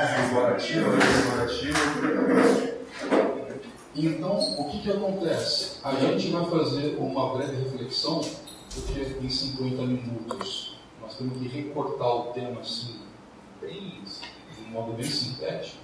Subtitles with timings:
[0.00, 1.78] mais decorativo, decorativo.
[3.94, 5.78] Então, o que, que acontece?
[5.84, 8.22] A gente vai fazer uma breve reflexão,
[8.74, 13.00] porque em 50 minutos nós temos que recortar o tema assim,
[13.60, 15.76] bem, de um modo bem sintético.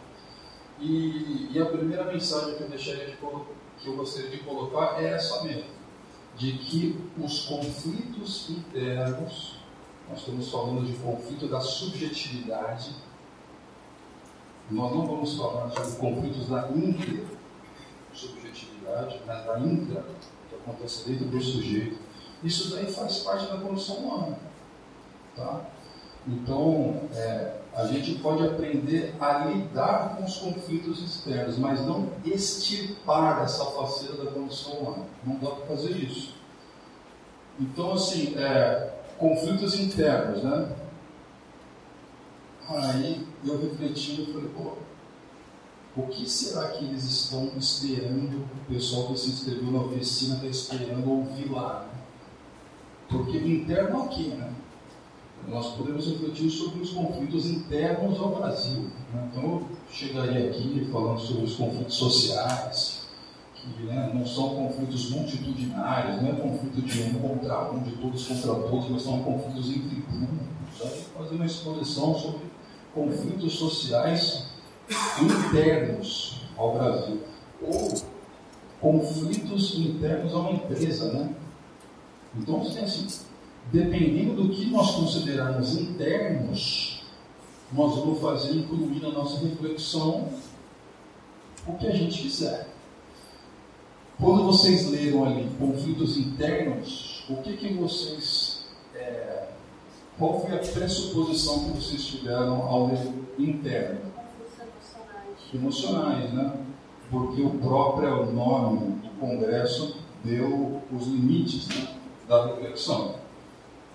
[0.80, 5.12] E, e a primeira mensagem que eu deixaria de, que eu gostaria de colocar é
[5.12, 5.64] essa mesmo,
[6.36, 9.56] de que os conflitos internos,
[10.08, 12.94] nós estamos falando de conflito da subjetividade,
[14.70, 17.24] nós não vamos falar sobre conflitos da inter
[18.16, 20.04] subjetividade, mas da intra,
[20.48, 21.98] que acontece dentro do sujeito.
[22.42, 24.38] Isso daí faz parte da condição humana.
[25.36, 25.60] Tá?
[26.27, 33.42] Então, é, a gente pode aprender a lidar com os conflitos externos, mas não extirpar
[33.42, 35.05] essa faceira da condição humana.
[35.24, 36.34] Não dá para fazer isso.
[37.60, 40.69] Então, assim, é, conflitos internos, né?
[42.69, 44.73] Aí eu refleti e falei, pô,
[45.97, 50.47] o que será que eles estão esperando, o pessoal que se inscreveu na oficina está
[50.47, 51.86] esperando ouvir lá?
[51.92, 52.00] Né?
[53.08, 54.53] Porque interno aqui, né?
[55.48, 58.91] Nós podemos refletir sobre os conflitos internos ao Brasil.
[59.14, 59.30] Né?
[59.30, 63.06] Então, eu chegaria aqui falando sobre os conflitos sociais,
[63.55, 68.27] que né, não são conflitos multitudinários, não é conflito de um contra um, de todos
[68.27, 70.83] contra todos, mas são conflitos entre grupos.
[70.83, 72.55] Aí fazer uma exposição sobre
[72.97, 74.47] conflitos sociais
[75.20, 77.20] internos ao Brasil,
[77.61, 77.92] ou
[78.80, 81.34] conflitos internos a uma empresa, né?
[82.34, 83.06] Então, assim,
[83.70, 87.05] dependendo do que nós considerarmos internos,
[87.70, 90.30] nós vamos fazer incluir na nossa reflexão
[91.67, 92.69] o que a gente quiser.
[94.19, 98.45] Quando vocês leram ali conflitos internos, o que que vocês
[100.19, 104.06] qual foi a pressuposição que vocês tiveram ao ler interno?
[105.55, 106.53] emocionais, né?
[107.11, 111.89] Porque o próprio nome do Congresso deu os limites né,
[112.29, 113.14] da reflexão.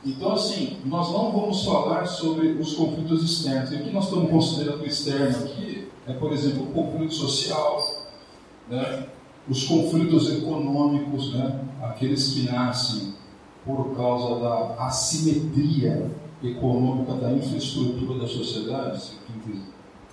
[0.04, 3.72] Então, assim, nós não vamos falar sobre os conflitos externos.
[3.72, 7.80] E o que nós estamos considerando externo aqui é, por exemplo, o conflito social,
[8.68, 9.08] né?
[9.48, 11.64] os conflitos econômicos, né?
[11.84, 13.14] aqueles que nascem
[13.64, 16.10] por causa da assimetria
[16.44, 19.18] econômica da infraestrutura da sociedade, se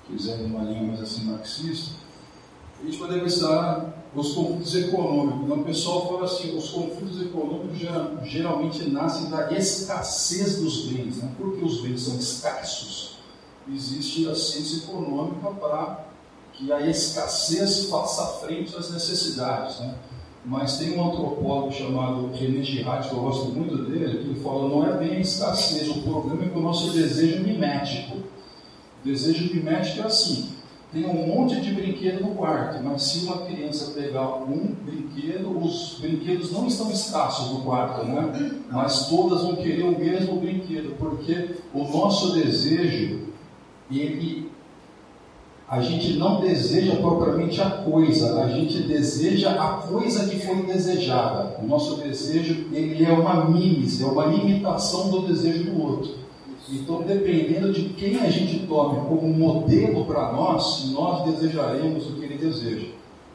[0.06, 1.96] quiser uma linha mais assim marxista,
[2.80, 5.42] a gente pode pensar os conflitos econômicos.
[5.42, 7.78] Então, o pessoal fala assim, os conflitos econômicos
[8.24, 11.16] geralmente nascem da escassez dos bens.
[11.16, 11.30] Né?
[11.36, 13.18] Porque os bens são escassos,
[13.68, 16.06] existe a ciência econômica para
[16.52, 19.80] que a escassez faça frente às necessidades.
[19.80, 19.94] Né?
[20.48, 24.66] Mas tem um antropólogo chamado René Girard, que eu gosto muito dele, que ele fala
[24.66, 28.16] não é bem a escassez, o problema é que o nosso desejo mimético.
[28.16, 30.48] O desejo mimético é assim:
[30.90, 35.98] tem um monte de brinquedo no quarto, mas se uma criança pegar um brinquedo, os
[36.00, 38.58] brinquedos não estão escassos no quarto, né?
[38.70, 43.20] Mas todas vão querer o mesmo brinquedo, porque o nosso desejo,
[43.90, 44.47] ele
[45.68, 51.58] a gente não deseja propriamente a coisa, a gente deseja a coisa que foi desejada.
[51.62, 56.10] O nosso desejo ele é uma mimes, é uma imitação do desejo do outro.
[56.70, 62.24] Então, dependendo de quem a gente tome como modelo para nós, nós desejaremos o que
[62.24, 62.88] ele deseja.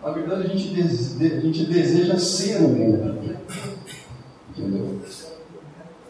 [0.04, 1.26] Na verdade, a gente, dese...
[1.26, 3.38] a gente deseja ser o mundo.
[4.50, 5.00] Entendeu?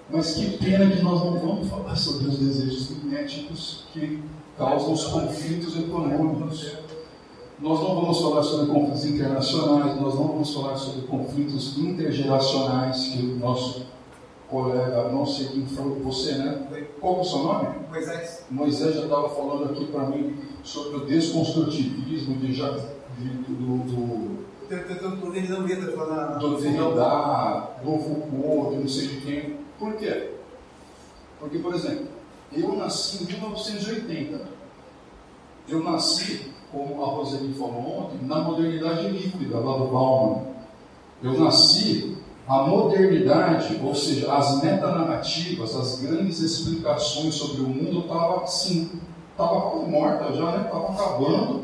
[0.09, 4.19] Mas que pena que nós não vamos falar sobre os desejos miméticos que
[4.57, 6.77] causam os conflitos econômicos.
[7.59, 13.19] Nós não vamos falar sobre conflitos internacionais, nós não vamos falar sobre conflitos intergeracionais que
[13.19, 13.85] o nosso
[14.49, 16.87] colega, não sei quem foi, você, né?
[16.99, 17.69] Qual é o seu nome?
[17.89, 18.45] Moisés.
[18.51, 22.69] Moisés já estava falando aqui para mim sobre o desconstrutivismo de, já,
[23.17, 24.43] de, do, do
[26.39, 26.95] do Derrida, do
[27.83, 29.57] do Foucault, de não sei de quem.
[29.77, 30.31] Por quê?
[31.39, 32.07] Porque, por exemplo,
[32.55, 34.41] eu nasci em 1980.
[35.67, 40.43] Eu nasci, como a Roseli falou ontem, na modernidade líquida, lá do Bauman.
[41.21, 42.17] Eu nasci
[42.47, 48.91] a modernidade, ou seja, as metanarrativas, as grandes explicações sobre o mundo estava assim,
[49.31, 50.65] estava morta já, né?
[50.65, 51.63] Estava acabando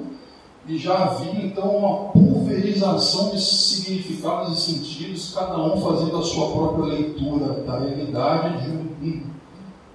[0.70, 6.52] e já havia então uma pulverização de significados e sentidos, cada um fazendo a sua
[6.52, 9.29] própria leitura da realidade de um,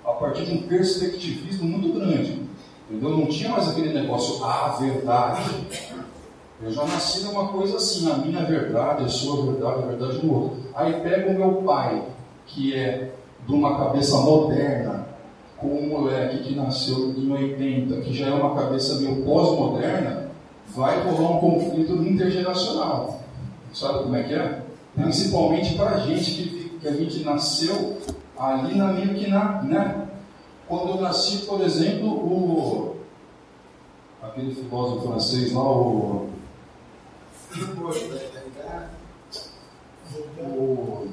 [0.05, 2.43] a partir de um perspectivismo muito grande.
[2.91, 3.17] Entendeu?
[3.17, 5.43] Não tinha mais aquele negócio, a ah, verdade.
[6.63, 10.33] Eu já nasci numa coisa assim, a minha verdade, a sua verdade, a verdade do
[10.33, 10.59] outro.
[10.75, 12.03] Aí pega o meu pai,
[12.47, 13.13] que é
[13.47, 15.07] de uma cabeça moderna,
[15.57, 20.31] com um moleque que nasceu em 80, que já é uma cabeça meio pós-moderna,
[20.69, 23.21] vai rolar um conflito intergeracional.
[23.73, 24.63] Sabe como é que é?
[24.95, 27.99] Principalmente para a gente que, que a gente nasceu
[28.39, 29.63] ali na meio que na.
[29.63, 30.09] Né?
[30.67, 32.97] Quando eu nasci, por exemplo, o.
[34.23, 36.31] aquele filósofo francês lá, o.
[40.39, 41.09] O.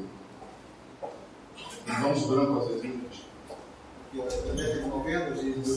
[2.00, 3.01] Mãos brancos às vezes.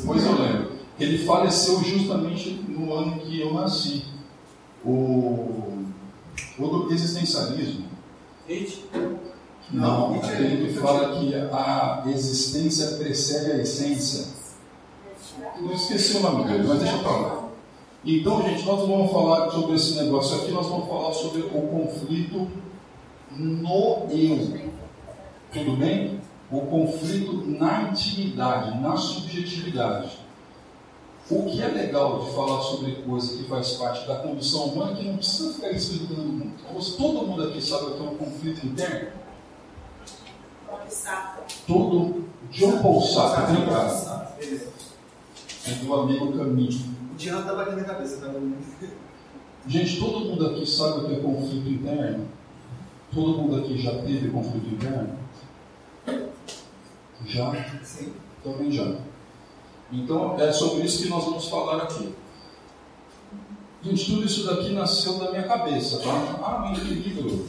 [0.00, 0.74] Depois eu lembro.
[0.98, 4.04] Ele faleceu justamente no ano que eu nasci.
[4.84, 5.84] O,
[6.58, 7.88] o do existencialismo.
[9.70, 14.26] Não, aquele que fala que a existência precede a essência.
[15.60, 17.48] Eu esqueci o nome dele, mas deixa eu falar.
[18.04, 22.48] Então, gente, nós vamos falar sobre esse negócio aqui, nós vamos falar sobre o conflito
[23.32, 24.70] no eu.
[25.52, 26.20] Tudo bem?
[26.50, 30.18] O conflito na intimidade, na subjetividade.
[31.30, 34.96] O que é legal de falar sobre coisa que faz parte da condição humana é
[34.96, 36.96] que não precisa ficar explicando muito.
[36.98, 39.23] Todo mundo aqui sabe o que é um conflito interno?
[41.66, 44.34] Todo John Paul Sartre, tem cara?
[45.66, 46.94] É do amigo Caminho.
[47.12, 48.32] O Diana está batendo na cabeça, tá?
[49.66, 52.28] Gente, todo mundo aqui sabe o que é conflito interno?
[53.12, 55.18] Todo mundo aqui já teve conflito interno?
[57.24, 57.52] Já?
[57.82, 58.12] Sim.
[58.42, 58.96] Também já.
[59.90, 62.14] Então é sobre isso que nós vamos falar aqui.
[63.82, 66.10] Gente, tudo isso daqui nasceu da minha cabeça, tá?
[66.42, 67.46] Ah, meu querido,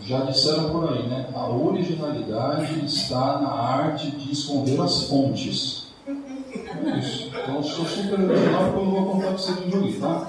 [0.00, 1.28] já disseram por aí, né?
[1.34, 5.86] A originalidade está na arte de esconder as fontes.
[6.06, 7.28] É isso.
[7.28, 10.28] Então, eu sou super original porque eu não vou contar para você de Julie, tá?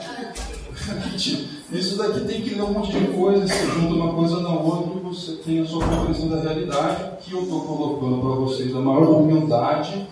[1.72, 4.94] Isso daqui tem que ler um monte de coisa, você junta uma coisa na outra
[5.14, 9.08] você tem a sua compreensão da realidade, que eu estou colocando para vocês a maior
[9.10, 10.08] humildade,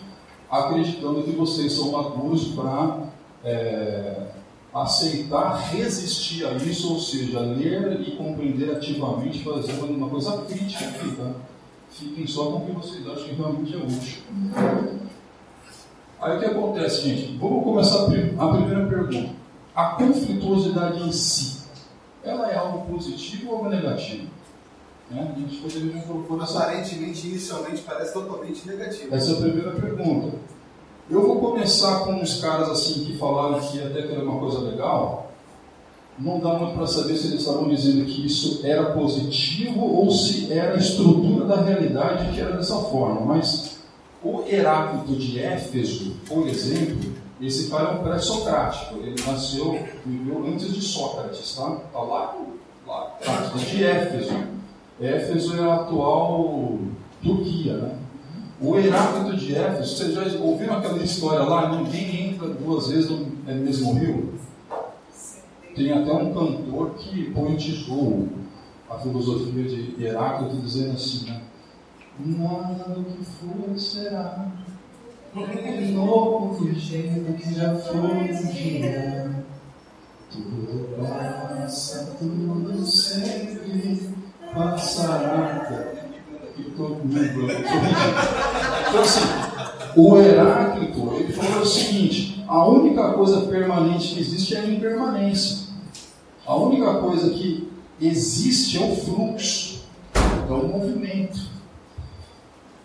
[0.49, 2.99] acreditando que vocês são maduros para
[3.43, 4.27] é,
[4.73, 11.15] aceitar, resistir a isso, ou seja, ler e compreender ativamente, fazer uma coisa crítica aqui,
[11.15, 11.31] tá?
[11.89, 14.21] Fiquem só com o que vocês acham que realmente é útil.
[16.21, 17.37] Aí o que acontece, gente?
[17.37, 19.33] Vamos começar a primeira pergunta.
[19.75, 21.63] A conflituosidade em si,
[22.23, 24.27] ela é algo positivo ou algo negativo?
[25.09, 25.33] Né?
[25.35, 26.01] A gente poderia
[26.43, 26.59] essa...
[26.59, 29.13] Aparentemente, inicialmente, parece totalmente negativo.
[29.13, 30.37] Essa é a primeira pergunta.
[31.11, 34.59] Eu vou começar com uns caras assim que falaram que até que era uma coisa
[34.59, 35.29] legal.
[36.17, 40.53] Não dá muito para saber se eles estavam dizendo que isso era positivo ou se
[40.53, 43.25] era a estrutura da realidade que era dessa forma.
[43.25, 43.79] Mas
[44.23, 47.11] o Heráclito de Éfeso, por exemplo,
[47.41, 48.95] esse cara é um pré-socrático.
[49.03, 51.77] Ele nasceu, viveu antes de Sócrates, tá?
[51.87, 52.37] Está lá,
[52.87, 53.17] lá
[53.57, 54.33] de Éfeso.
[55.01, 56.77] Éfeso é a atual
[57.21, 58.00] Turquia, né?
[58.61, 61.75] O Heráclito de Éfeso, vocês já ouviram aquela história lá?
[61.75, 64.33] Ninguém entra duas vezes no mesmo rio?
[65.75, 68.29] Tem até um cantor que poetizou
[68.87, 71.41] a filosofia de Heráclito dizendo assim, né?
[72.19, 74.51] Nada do que for será
[75.93, 79.45] novo do jeito que já foi um dia.
[80.29, 84.13] Tudo passa, tudo sempre
[84.53, 85.60] passará.
[88.89, 89.21] Então assim,
[89.95, 95.67] o Heráclito ele falou o seguinte: a única coisa permanente que existe é a impermanência.
[96.45, 99.83] A única coisa que existe é o fluxo,
[100.15, 101.51] é o movimento.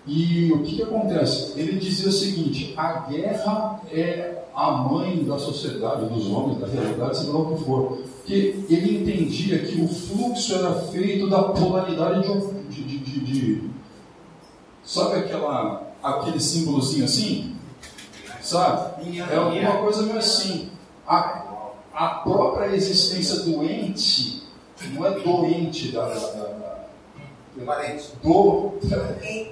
[0.07, 1.59] E o que, que acontece?
[1.59, 7.19] Ele dizia o seguinte: a guerra é a mãe da sociedade, dos homens, da realidade,
[7.19, 7.99] seja lá o que for.
[8.17, 12.27] Porque ele entendia que o fluxo era feito da polaridade
[12.71, 13.71] de, de, de, de
[14.83, 17.55] sabe aquela, aquele símbolozinho assim?
[18.41, 19.21] Sabe?
[19.31, 20.71] É alguma coisa meio assim.
[21.07, 21.43] A,
[21.93, 24.43] a própria existência doente
[24.93, 26.87] não é doente da, da, da
[28.23, 28.73] do,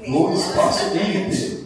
[0.06, 1.63] do espaço entre.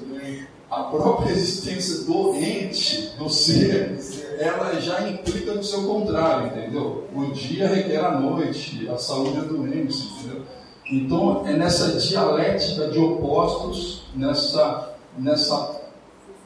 [0.70, 3.98] A própria existência do ente, do ser,
[4.38, 7.04] ela já implica no seu contrário, entendeu?
[7.14, 10.42] O dia requer a noite, a saúde é doente, entendeu?
[10.90, 15.80] Então, é nessa dialética de opostos, nessa, nessa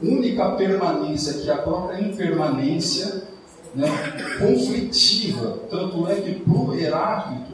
[0.01, 3.25] única permanência, que é a própria impermanência,
[3.75, 3.89] né,
[4.39, 5.59] conflitiva.
[5.69, 7.53] Tanto é que para o Heráclito,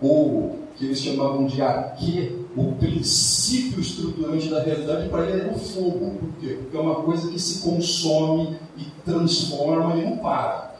[0.00, 5.58] ou que eles chamavam de arque, o princípio estruturante da realidade, para ele era o
[5.58, 6.18] fogo.
[6.18, 6.58] Por quê?
[6.60, 10.74] Porque é uma coisa que se consome e transforma e não para.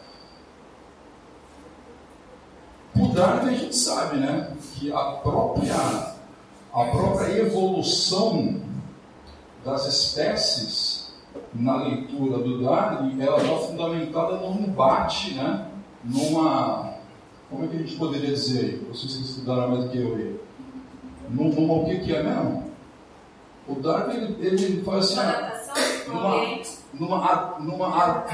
[2.93, 8.61] Por Darwin a gente sabe, né, que a própria, a própria evolução
[9.65, 11.15] das espécies
[11.53, 15.67] na leitura do Darwin, ela está fundamentada num embate, né?
[16.05, 16.94] numa.
[17.51, 18.87] Como é que a gente poderia dizer?
[18.89, 20.41] Vocês que estudaram mais do que eu aí.
[21.31, 22.65] Numa o que, que é mesmo?
[23.67, 26.11] O Darwin ele, ele faz assim.
[26.11, 26.61] Numa,
[26.93, 28.25] numa, numa,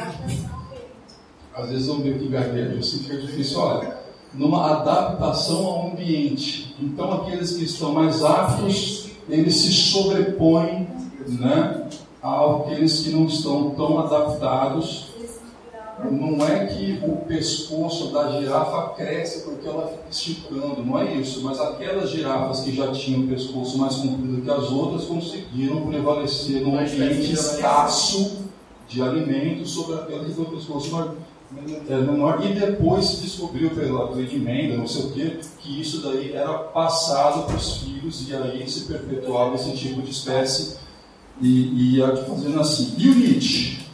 [1.54, 3.58] às vezes eu meio que gaguejo, assim fica difícil.
[3.58, 3.96] Olha,
[4.32, 6.74] numa adaptação ao ambiente.
[6.80, 10.88] Então, aqueles que estão mais aptos, eles se sobrepõem
[11.28, 11.88] né,
[12.22, 15.09] àqueles que não estão tão adaptados.
[16.10, 21.42] Não é que o pescoço da girafa cresce porque ela fica esticando, não é isso,
[21.42, 26.62] mas aquelas girafas que já tinham o pescoço mais comprido que as outras conseguiram prevalecer
[26.62, 28.38] num ambiente escasso
[28.88, 31.10] de alimentos sobre aquelas que têm o pescoço mais
[31.88, 36.00] é, menor, e depois se descobriu pela, pela emenda, não sei o quê, que isso
[36.00, 40.76] daí era passado para os filhos e aí se perpetuava esse tipo de espécie
[41.40, 42.94] e, e ia fazendo assim.
[42.96, 43.89] E o Nietzsche?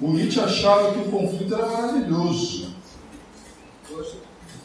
[0.00, 2.70] O Nietzsche achava que o conflito era maravilhoso.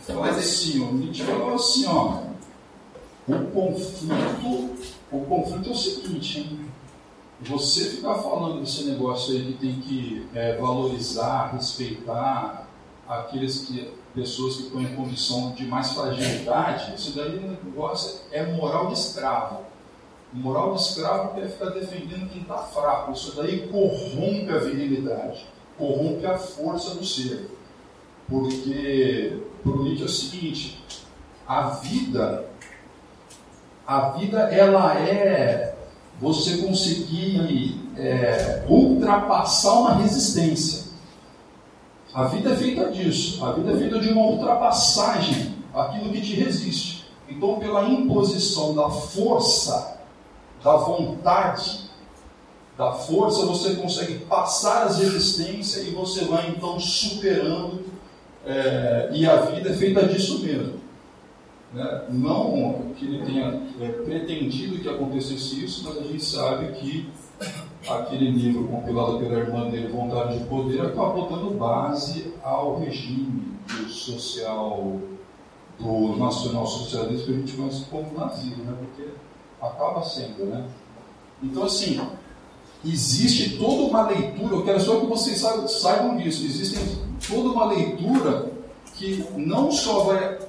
[0.07, 2.21] Falava assim, o Nietzsche falava assim, ó,
[3.27, 4.75] o conflito,
[5.11, 6.59] o conflito é o seguinte,
[7.41, 12.67] você ficar falando desse negócio aí que tem que é, valorizar, respeitar
[13.07, 18.45] aqueles que pessoas que estão em condição de mais fragilidade, isso daí o negócio é
[18.45, 19.65] moral de escravo.
[20.35, 23.13] Moral de escravo quer ficar defendendo quem está fraco.
[23.13, 25.45] Isso daí corrompe a virilidade,
[25.77, 27.49] corrompe a força do ser.
[28.27, 30.83] Porque para o Nietzsche é o seguinte,
[31.47, 32.45] a vida,
[33.87, 35.73] a vida ela é
[36.19, 40.85] você conseguir é, ultrapassar uma resistência.
[42.13, 43.43] A vida é feita disso.
[43.45, 47.05] A vida é feita de uma ultrapassagem, aquilo que te resiste.
[47.29, 49.95] Então, pela imposição da força,
[50.65, 51.91] da vontade,
[52.75, 57.85] da força, você consegue passar as resistências e você vai então superando.
[58.43, 60.73] É, e a vida é feita disso mesmo.
[61.71, 62.05] Né?
[62.09, 67.09] Não que ele tenha é, pretendido que acontecesse isso, mas a gente sabe que
[67.87, 73.87] aquele livro compilado pela irmã dele, Vontade de Poder, acabou dando base ao regime do
[73.87, 74.99] social,
[75.79, 78.75] do nacional socialista que a gente conhece como nazismo, né?
[78.79, 79.09] porque
[79.67, 80.65] acaba sendo, né?
[81.41, 81.99] Então, assim,
[82.83, 88.51] existe toda uma leitura, eu quero só que vocês saibam disso, existe toda uma leitura
[88.93, 90.45] que não só vai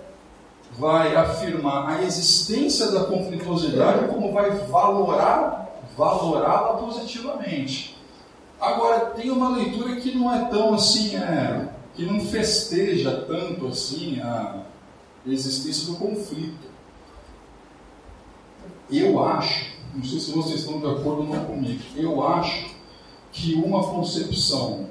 [0.78, 7.96] vai afirmar a existência da conflituosidade, como vai valorar, valorá-la positivamente.
[8.61, 14.20] Agora, tem uma leitura que não é tão assim, é, que não festeja tanto assim
[14.20, 14.62] a
[15.26, 16.65] existência do conflito.
[18.90, 22.76] Eu acho, não sei se vocês estão de acordo ou não comigo, eu acho
[23.33, 24.88] que uma concepção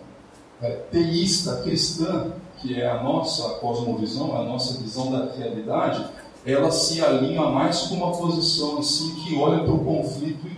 [0.61, 2.33] é, teísta cristã
[2.65, 6.05] que é a nossa cosmovisão, a nossa visão da realidade,
[6.45, 10.57] ela se alinha mais com uma posição assim que olha para o conflito e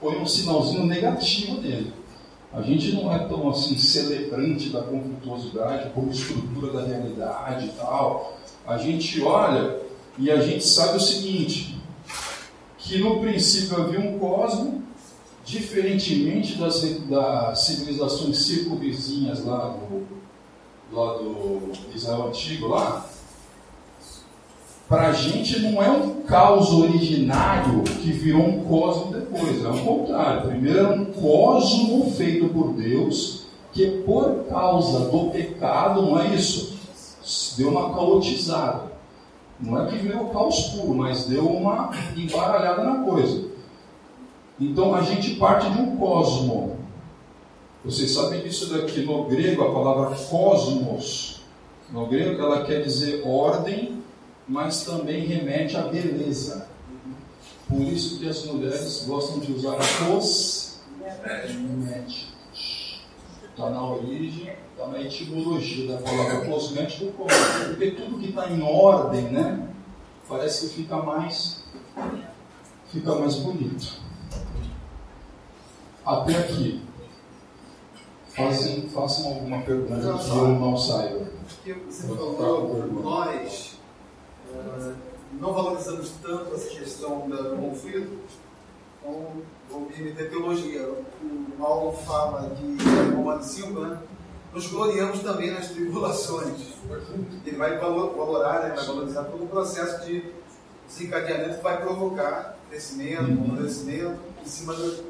[0.00, 1.92] põe um sinalzinho negativo nele.
[2.52, 8.36] A gente não é tão assim celebrante da conflituosidade como estrutura da realidade e tal.
[8.66, 9.78] A gente olha
[10.18, 11.79] e a gente sabe o seguinte,
[12.90, 14.82] que no princípio havia um cosmo,
[15.44, 20.20] diferentemente das, das civilizações circunvizinhas lá do
[20.92, 23.06] lá do Israel Antigo lá,
[24.88, 29.84] para a gente não é um caos originário que virou um cosmo depois, é o
[29.84, 30.48] contrário.
[30.48, 36.76] Primeiro era um cosmo feito por Deus, que por causa do pecado, não é isso?
[37.56, 38.89] Deu uma caotizada.
[39.60, 43.50] Não é que virou caos puro, mas deu uma embaralhada na coisa.
[44.58, 46.80] Então a gente parte de um cosmo
[47.82, 51.40] vocês sabem disso daqui no grego, a palavra cosmos,
[51.90, 54.02] no grego ela quer dizer ordem,
[54.46, 56.68] mas também remete à beleza.
[57.66, 60.78] Por isso que as mulheres gostam de usar cosméticos.
[63.60, 69.24] Está na origem, está na etimologia da palavra cosmético, porque tudo que está em ordem,
[69.24, 69.68] né,
[70.26, 71.62] parece que fica mais,
[72.88, 74.00] fica mais bonito.
[76.06, 76.82] Até aqui.
[78.30, 81.30] Façam, façam alguma pergunta que eu não saiba.
[81.86, 83.78] Você falou, nós
[84.54, 84.94] uh,
[85.38, 88.20] não valorizamos tanto essa questão do conflito,
[89.02, 89.32] então
[89.78, 90.82] me meter teologia.
[90.82, 93.98] O Paulo fala de Romano 5, né?
[94.52, 96.74] Nos gloriamos também nas tribulações.
[97.46, 98.74] Ele vai valorar, né?
[98.74, 100.24] vai valorizar todo o processo de
[100.88, 103.44] desencadeamento que vai provocar crescimento, uhum.
[103.44, 105.04] amadurecimento em cima do...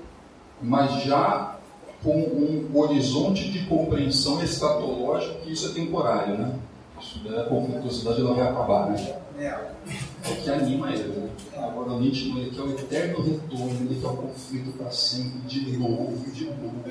[0.62, 1.56] mas já
[2.02, 6.58] com um horizonte de compreensão escatológica que isso é temporário, né?
[6.98, 9.16] Isso daí a conflituosidade ela vai acabar, né?
[9.40, 9.46] É.
[9.46, 11.30] É o que anima ele, né?
[11.56, 15.78] Agora o Nietzsche ele quer o eterno retorno, ele quer o conflito para sempre, de
[15.78, 16.84] novo, de novo.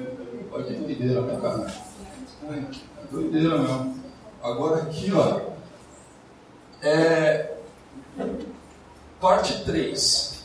[0.51, 1.71] Olha que doideira, né, cara?
[2.49, 2.63] É,
[3.11, 3.99] doideira mesmo.
[4.41, 5.41] Agora aqui, ó.
[6.81, 7.53] É,
[9.21, 10.39] parte 3.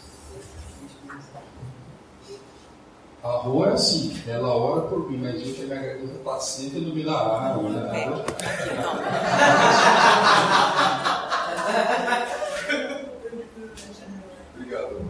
[3.23, 6.77] A Rô é assim, ela ora por mim, mas eu que minha garganta está seca
[6.77, 8.25] e não me dá água, né?
[14.55, 15.05] Obrigado.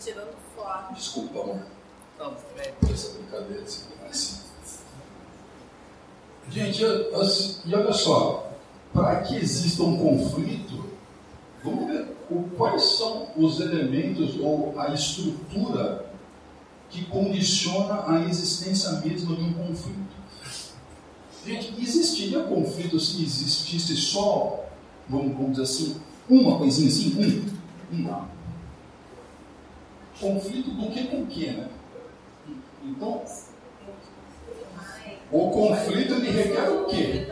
[0.00, 0.94] Tirando foto.
[0.94, 1.62] Desculpa, amor.
[2.18, 2.36] Não.
[2.90, 4.38] Essa brincadeira assim, assim.
[6.50, 8.50] Gente, assim, e olha só,
[8.92, 10.84] para que exista um conflito,
[11.62, 16.06] vamos ver o, quais são os elementos ou a estrutura
[16.90, 20.17] que condiciona a existência mesma de um conflito.
[21.48, 24.66] Gente, existiria conflito se existisse só,
[25.08, 27.48] vamos, vamos dizer assim, uma coisinha assim?
[27.90, 28.02] Um?
[28.02, 28.28] Não.
[30.20, 31.70] Conflito do que com que, né?
[32.84, 33.24] Então,
[35.32, 37.26] o conflito ele requer o quê?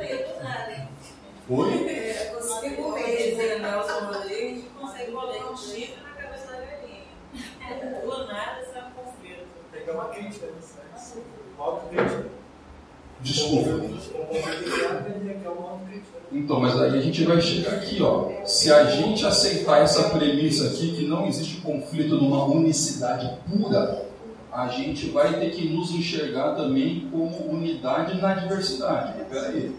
[1.50, 2.30] Oi?
[2.34, 8.00] Consegue correr, dizer Nelson Rodrigues, consegue botar um chifre na cabeça da galinha.
[8.00, 9.46] Do nada, isso é um conflito.
[9.70, 10.52] Pegar uma crítica, né?
[11.58, 12.30] Autocrítica.
[13.20, 13.95] Desculpa.
[16.32, 18.30] Então, mas aí a gente vai chegar aqui, ó.
[18.44, 24.06] Se a gente aceitar essa premissa aqui, que não existe conflito numa unicidade pura,
[24.52, 29.14] a gente vai ter que nos enxergar também como unidade na diversidade.
[29.30, 29.74] Peraí.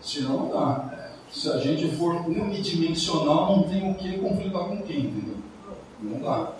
[0.00, 1.10] Senão não dá.
[1.32, 5.36] Se a gente for unidimensional, não tem o que conflitar com quem, entendeu?
[6.02, 6.52] Não dá.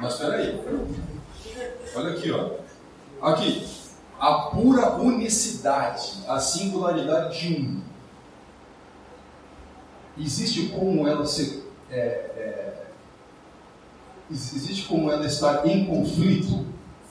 [0.00, 0.60] Mas peraí.
[1.94, 2.50] Olha aqui, ó.
[3.20, 3.66] Aqui.
[4.18, 7.82] A pura unicidade, a singularidade de um.
[10.16, 11.68] Existe como ela ser.
[11.90, 12.86] É, é,
[14.30, 16.64] existe como ela estar em conflito?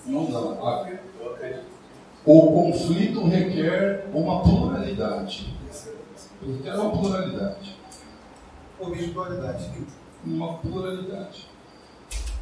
[0.06, 0.40] Não dá.
[2.26, 5.54] O conflito requer uma pluralidade.
[6.42, 7.82] Requer uma pluralidade.
[8.82, 9.70] Ou mesmo dualidade.
[10.26, 11.48] Uma pluralidade.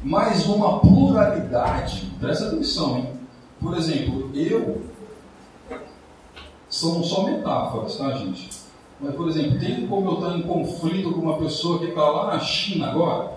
[0.02, 3.10] Mas uma pluralidade, presta atenção, hein?
[3.60, 4.82] Por exemplo, eu.
[6.70, 8.48] São só metáforas, tá, gente?
[9.00, 12.34] Mas, por exemplo, tem como eu estar em conflito com uma pessoa que está lá
[12.34, 13.32] na China agora?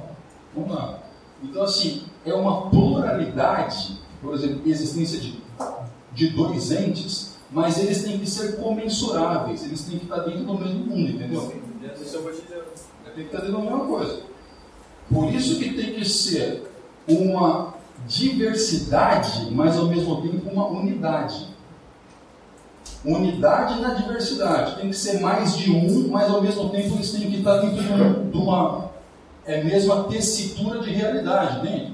[0.56, 1.00] Não dá.
[1.42, 5.42] Então, assim, é uma pluralidade, por exemplo, existência de,
[6.14, 10.54] de dois entes, mas eles têm que ser comensuráveis, eles têm que estar dentro do
[10.58, 11.42] mesmo mundo, entendeu?
[13.04, 14.33] Tem que estar dentro da mesma coisa.
[15.12, 16.72] Por isso que tem que ser
[17.08, 17.74] uma
[18.08, 21.48] diversidade, mas ao mesmo tempo uma unidade.
[23.06, 24.76] Unidade na diversidade.
[24.78, 28.30] Tem que ser mais de um, mas ao mesmo tempo eles têm que estar dentro
[28.32, 28.92] de uma
[29.46, 31.92] é mesma tessitura de realidade, né?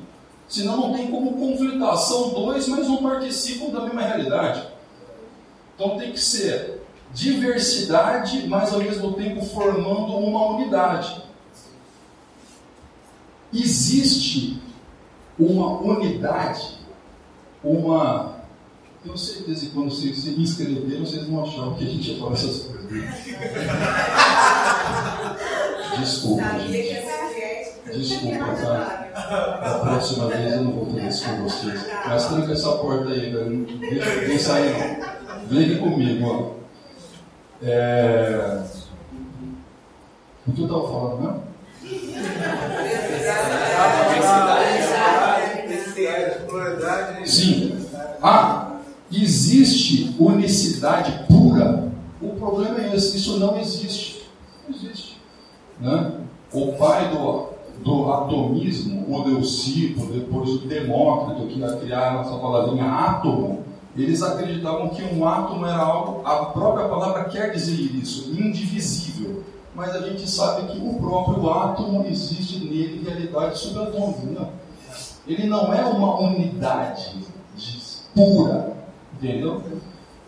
[0.47, 1.95] Senão não tem como conflitar.
[1.97, 4.67] São dois, mas não participam da mesma realidade.
[5.75, 11.23] Então tem que ser diversidade, mas ao mesmo tempo formando uma unidade.
[13.53, 14.59] Existe
[15.39, 16.77] uma unidade,
[17.63, 18.37] uma.
[19.03, 22.33] Tenho certeza que quando vocês se inscreveram, vocês vão achar que a gente ia falar
[22.33, 22.91] essas coisas.
[25.99, 26.99] Desculpa, gente.
[27.97, 29.07] Desculpa, tá?
[29.61, 31.87] Da próxima vez eu não vou fazer isso com vocês.
[32.07, 33.49] Mas tranca essa porta aí, velho.
[33.49, 34.99] Não deixa ninguém sair, não.
[35.47, 36.51] Vem aqui comigo, ó.
[37.63, 38.63] É...
[40.47, 41.39] O que eu estava falando, né?
[47.25, 47.77] Sim.
[48.21, 48.71] Ah,
[49.11, 51.89] existe unicidade pura?
[52.21, 54.29] O problema é esse, isso não existe.
[54.67, 55.21] Não existe.
[55.79, 56.11] Né?
[56.51, 57.49] O pai do,
[57.83, 63.63] do atomismo, o Leucipo, depois o Demócrito, que ia criar essa palavrinha átomo,
[63.95, 69.43] eles acreditavam que um átomo era algo, a própria palavra quer dizer isso, indivisível.
[69.79, 74.19] Mas a gente sabe que o próprio átomo existe nele realidade subatômica.
[74.25, 74.49] Não.
[75.25, 77.15] Ele não é uma unidade
[78.13, 78.73] pura,
[79.13, 79.63] entendeu?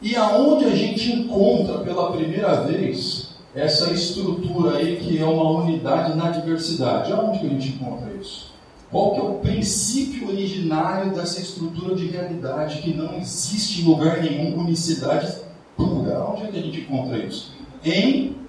[0.01, 6.15] E aonde a gente encontra pela primeira vez essa estrutura aí que é uma unidade
[6.15, 7.11] na diversidade?
[7.11, 8.53] Aonde que a gente encontra isso?
[8.89, 14.21] Qual que é o princípio originário dessa estrutura de realidade que não existe em lugar
[14.21, 15.29] nenhum unicidade
[15.75, 16.23] pura?
[16.23, 17.51] Onde é que a gente encontra isso?
[17.83, 18.39] Em.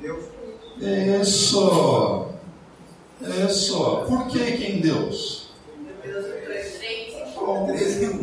[0.80, 2.26] Isso.
[3.20, 3.85] Isso.
[4.08, 5.48] Por que que em Deus?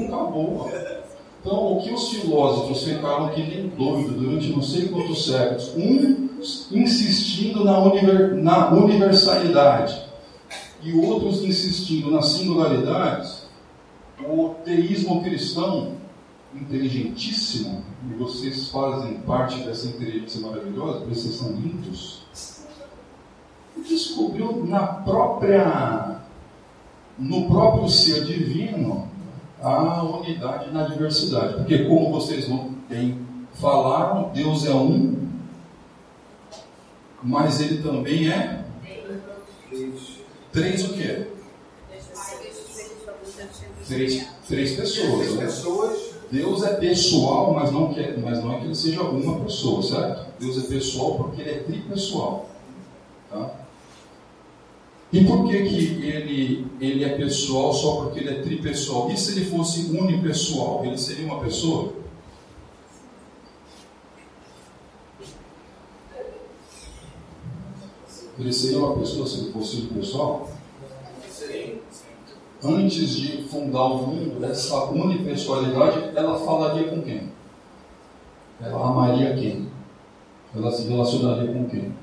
[0.07, 0.71] Acabou.
[1.41, 6.29] Então, o que os filósofos ficaram que nem doidos durante não sei quantos séculos, um
[6.71, 10.01] insistindo na, univer, na universalidade
[10.81, 13.29] e outros insistindo na singularidade,
[14.19, 15.93] o teísmo cristão,
[16.53, 22.23] inteligentíssimo, e vocês fazem parte dessa inteligência maravilhosa, porque vocês são lindos,
[23.87, 26.21] descobriu na própria,
[27.17, 29.09] no próprio ser divino
[29.61, 31.55] a unidade na diversidade.
[31.55, 35.29] Porque como vocês vão bem falaram, Deus é um,
[37.21, 38.65] mas ele também é
[40.51, 41.27] três o quê?
[43.87, 45.17] Três, três pessoas.
[45.17, 45.45] Três né?
[45.45, 46.08] pessoas.
[46.31, 50.27] Deus é pessoal, mas não, quer, mas não é que ele seja uma pessoa, certo?
[50.39, 52.47] Deus é pessoal porque ele é tripessoal.
[53.29, 53.51] Tá?
[55.11, 59.09] E por que, que ele, ele é pessoal só porque ele é tripessoal?
[59.09, 61.93] E se ele fosse unipessoal, ele seria uma pessoa?
[68.37, 70.58] Ele seria uma pessoa se ele fosse unipessoal?
[72.63, 77.31] Antes de fundar o mundo, essa unipessoalidade, ela falaria com quem?
[78.61, 79.69] Ela amaria quem?
[80.53, 81.93] Ela se relacionaria com quem?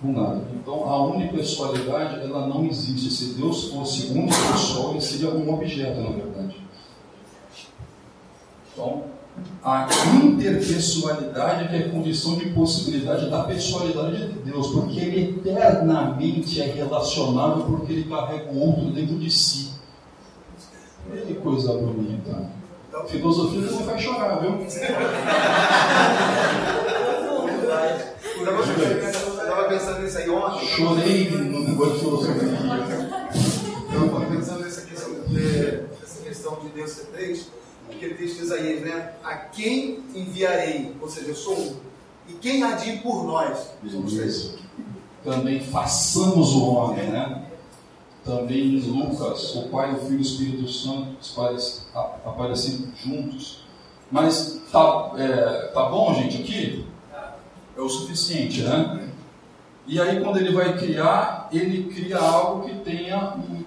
[0.00, 0.42] Com nada.
[0.54, 3.10] Então, a unipessoalidade, ela não existe.
[3.10, 6.60] Se Deus fosse unipessoal, ele seria um objeto, na verdade.
[8.72, 9.04] Então,
[9.62, 9.86] a
[10.22, 16.60] interpessoalidade é que é a condição de possibilidade da pessoalidade de Deus, porque ele eternamente
[16.60, 19.70] é relacionável, porque ele carrega o outro dentro de si.
[21.10, 22.50] Olha que coisa bonita.
[23.06, 24.50] Filosofia não vai chorar, viu?
[28.46, 30.66] Eu estava pensando nisso aí ontem.
[30.66, 32.42] Chorei no negócio de filosofia.
[33.92, 35.40] Eu estava pensando nessa questão, de,
[36.00, 37.50] nessa questão de Deus ser três,
[37.90, 39.12] porque ele diz Isaías, né?
[39.22, 40.94] A quem enviarei?
[41.00, 41.76] Ou seja, eu sou um.
[42.28, 43.70] E quem há de ir por nós?
[45.24, 47.46] Também façamos o homem, né?
[48.24, 51.16] Também em Lucas, o Pai, o Filho e o Espírito Santo
[52.24, 53.64] aparecem, juntos.
[54.10, 56.86] Mas tá, é, tá bom, gente, aqui?
[57.76, 59.08] É o suficiente, né?
[59.86, 63.59] E aí, quando ele vai criar, ele cria algo que tenha um,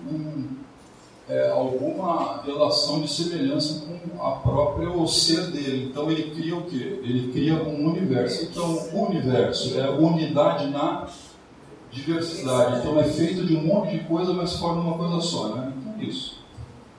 [1.34, 5.88] é, alguma relação de semelhança com a própria o ser dele.
[5.90, 7.00] Então, ele cria o quê?
[7.04, 8.44] Ele cria um universo.
[8.44, 11.08] Então, o universo é unidade na
[11.92, 12.80] diversidade.
[12.80, 15.74] Então, é feito de um monte de coisa, mas forma uma coisa só, né?
[15.76, 16.38] Então, é isso.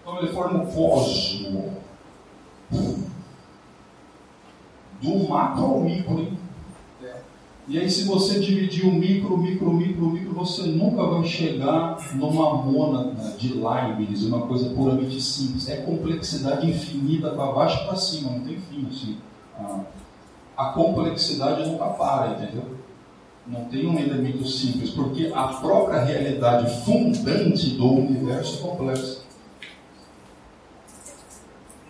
[0.02, 1.76] Então, ele forma o cosmo.
[5.00, 6.38] Do macro ao micro, hein?
[7.66, 12.54] E aí, se você dividir o micro, micro, micro, micro, você nunca vai chegar numa
[12.56, 15.68] mônada de Leibniz, uma coisa puramente simples.
[15.70, 18.86] É complexidade infinita para baixo e para cima, não tem fim.
[18.90, 19.16] Assim.
[19.58, 19.80] A,
[20.58, 22.64] a complexidade nunca para, entendeu?
[23.46, 29.22] Não tem um elemento simples, porque a própria realidade fundante do universo é complexa.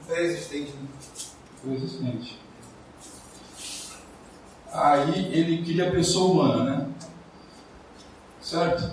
[0.08, 0.72] É existente.
[0.72, 0.88] Né?
[1.62, 2.43] Foi existente.
[4.74, 6.86] Aí ele cria a pessoa humana, né?
[8.42, 8.90] Certo?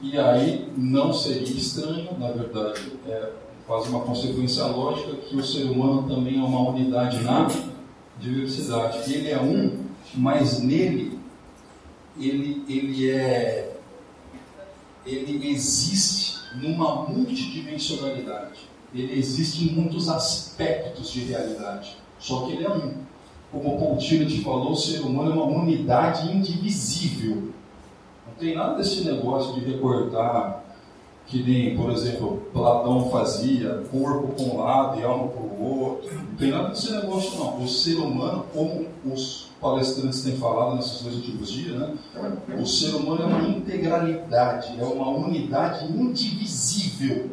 [0.00, 3.30] E aí não seria estranho, na verdade, é,
[3.68, 7.46] faz uma consequência lógica que o ser humano também é uma unidade na
[8.18, 9.12] diversidade.
[9.12, 11.16] Ele é um, mas nele
[12.18, 13.76] ele, ele é
[15.06, 18.58] ele existe numa multidimensionalidade.
[18.92, 21.96] Ele existe em muitos aspectos de realidade.
[22.18, 23.05] Só que ele é um
[23.60, 27.52] como o Pontilho te falou, o ser humano é uma unidade indivisível.
[28.26, 30.64] Não tem nada desse negócio de recortar
[31.26, 36.14] que nem, por exemplo, Platão fazia, corpo para um lado e alma para o outro.
[36.14, 37.62] Não tem nada desse negócio, não.
[37.62, 41.94] O ser humano, como os palestrantes têm falado nesses dois últimos dias, né?
[42.60, 47.30] o ser humano é uma integralidade, é uma unidade indivisível.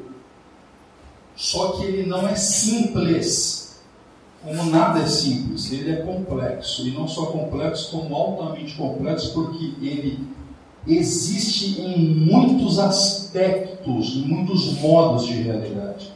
[1.36, 3.63] Só que ele não é simples
[4.44, 9.74] como nada é simples, ele é complexo, e não só complexo, como altamente complexo, porque
[9.82, 10.28] ele
[10.86, 16.12] existe em muitos aspectos, em muitos modos de realidade.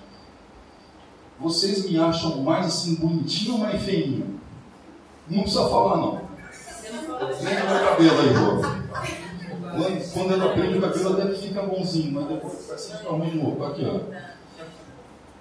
[1.40, 4.40] Vocês me acham mais assim bonitinho ou mais feinho?
[5.30, 6.08] Não precisa falar não.
[6.10, 8.78] O meu cabelo aí, pô.
[10.13, 13.63] Quando, ela aprende o cabelo até que fica bonzinho, mas depois fica ruim de novo.
[13.66, 14.00] Aqui, ó.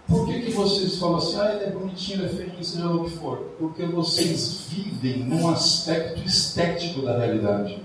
[0.06, 3.04] Por que, que vocês falam assim, ah, ele é bonitinho, ele é feio, seja o
[3.04, 3.38] que for?
[3.58, 7.82] Porque vocês vivem num aspecto estético da realidade.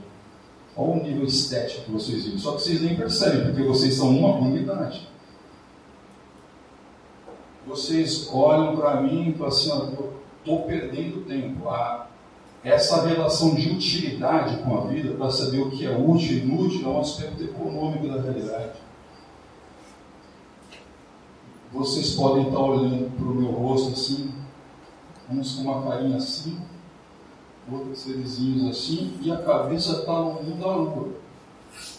[0.78, 2.38] Olha o nível estético que vocês vivem.
[2.38, 5.10] Só que vocês nem percebem, porque vocês são uma unidade.
[7.66, 9.98] Vocês olham para mim e falam assim,
[10.40, 11.70] estou perdendo tempo.
[11.70, 12.08] Ah,
[12.64, 16.86] essa relação de utilidade com a vida, para saber o que é útil e inútil,
[16.86, 18.74] é um aspecto econômico da realidade.
[21.74, 24.32] Vocês podem estar olhando para o meu rosto assim,
[25.30, 26.60] uns com uma carinha assim,
[27.72, 31.10] outros serizinhos assim, e a cabeça está no mundo da lua.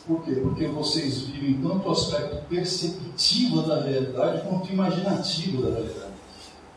[0.07, 0.33] Por quê?
[0.33, 6.13] Porque vocês vivem tanto o aspecto perceptivo da realidade quanto imaginativo da realidade.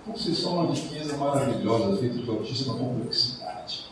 [0.01, 3.84] Então, vocês são uma riqueza maravilhosa, feita de altíssima complexidade.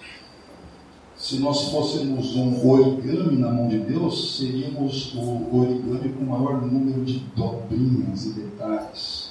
[1.23, 6.61] Se nós fôssemos um origami na mão de Deus, seríamos o origami com o maior
[6.61, 9.29] número de dobrinhas e detalhes.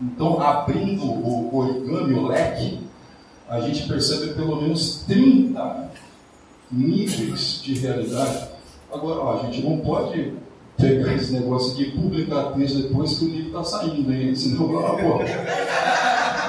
[0.00, 2.80] Então, abrindo o origami, o leque,
[3.46, 5.90] a gente percebe pelo menos 30
[6.70, 8.48] níveis de realidade.
[8.90, 10.32] Agora, ó, a gente não pode
[10.78, 14.34] pegar esse negócio aqui e publicar texto depois que o livro está saindo, hein?
[14.34, 15.18] Senão, ah, pô,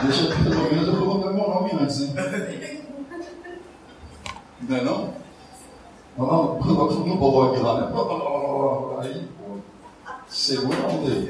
[0.06, 2.14] deixa pelo menos eu colocar meu nome antes, hein?
[4.68, 5.14] Não é não?
[6.16, 7.88] Coloca no blog lá, né?
[9.02, 9.58] Aí, pô,
[10.28, 11.28] segura a onda aí.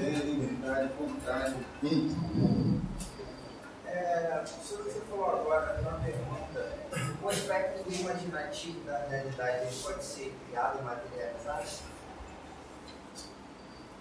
[3.87, 6.77] É, sobre o que você falou agora, uma pergunta,
[7.23, 11.65] o aspecto imaginativo da realidade pode ser criado e materializado?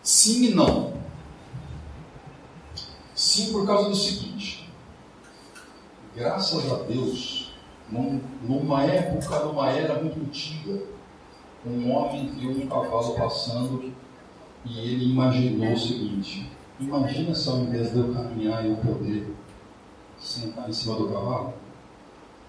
[0.03, 0.95] Sim e não.
[3.15, 4.71] Sim por causa do seguinte.
[6.15, 7.42] Graças a Deus,
[8.43, 10.83] numa época, numa era muito antiga,
[11.67, 13.93] um homem viu um cavalo passando
[14.65, 16.51] e ele imaginou o seguinte:
[16.81, 19.35] imagina se ao invés de eu caminhar eu poder
[20.19, 21.55] sentar em cima do cavalo?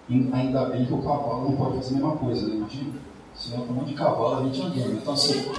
[0.08, 2.56] Ainda bem que o cavalo não pode fazer a mesma coisa, né?
[2.56, 2.92] Imagina?
[3.34, 4.92] Senão, com um de cavalo a gente andando.
[4.92, 5.50] Então, assim,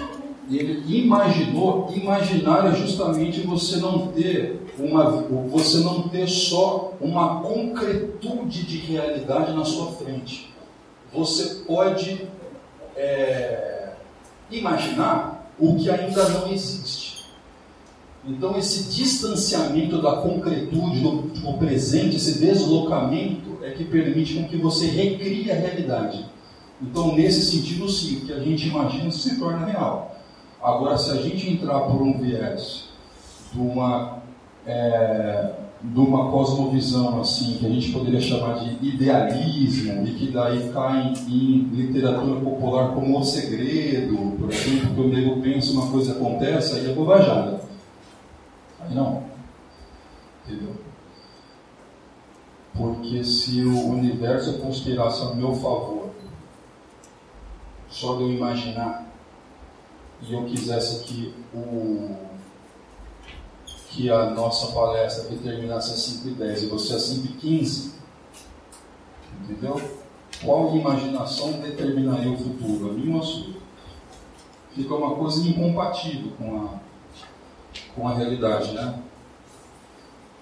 [0.49, 8.63] ele imaginou, imaginar é justamente você não ter uma, você não ter só uma concretude
[8.63, 10.53] de realidade na sua frente.
[11.13, 12.27] Você pode
[12.95, 13.93] é,
[14.51, 17.25] imaginar o que ainda não existe.
[18.27, 24.57] Então esse distanciamento da concretude do, do presente, esse deslocamento é que permite com que
[24.57, 26.25] você recrie a realidade.
[26.81, 30.15] Então nesse sentido sim, o que a gente imagina se torna real.
[30.61, 32.85] Agora, se a gente entrar por um viés
[33.53, 34.23] de uma,
[34.65, 35.51] é,
[35.81, 41.13] de uma cosmovisão assim, que a gente poderia chamar de idealismo, e que daí cai
[41.27, 46.79] em, literatura popular como O Segredo, por exemplo, que o nego pensa uma coisa acontece,
[46.79, 47.61] aí é bobajada.
[48.79, 49.23] Aí não.
[50.45, 50.75] Entendeu?
[52.73, 56.09] Porque se o universo conspirasse a meu favor,
[57.87, 59.05] só de eu imaginar
[60.21, 62.15] e eu quisesse que, o,
[63.95, 67.93] que a nossa palestra aqui terminasse às 5 e 10 você às 5 e 15,
[69.41, 69.81] entendeu?
[70.43, 72.89] Qual imaginação determinaria o futuro?
[72.89, 73.55] A minha ou a sua?
[74.73, 76.69] Fica uma coisa incompatível com a,
[77.95, 78.99] com a realidade, né?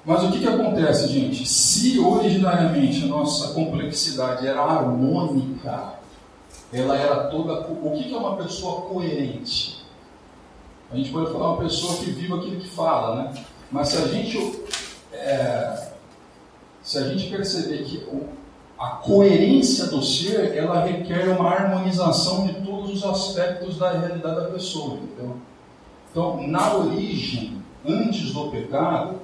[0.04, 1.46] Mas o que, que acontece, gente?
[1.46, 5.94] Se originariamente a nossa complexidade era harmônica,
[6.74, 7.68] ela era toda.
[7.70, 9.83] O que é uma pessoa coerente?
[10.92, 13.44] A gente pode falar uma pessoa que vive aquilo que fala, né?
[13.72, 14.62] Mas se a gente,
[15.12, 15.88] é,
[16.82, 18.06] se a gente perceber que
[18.78, 24.50] a coerência do ser, ela requer uma harmonização de todos os aspectos da realidade da
[24.50, 25.38] pessoa, entendeu?
[26.12, 29.16] Então, na origem, antes do pecado,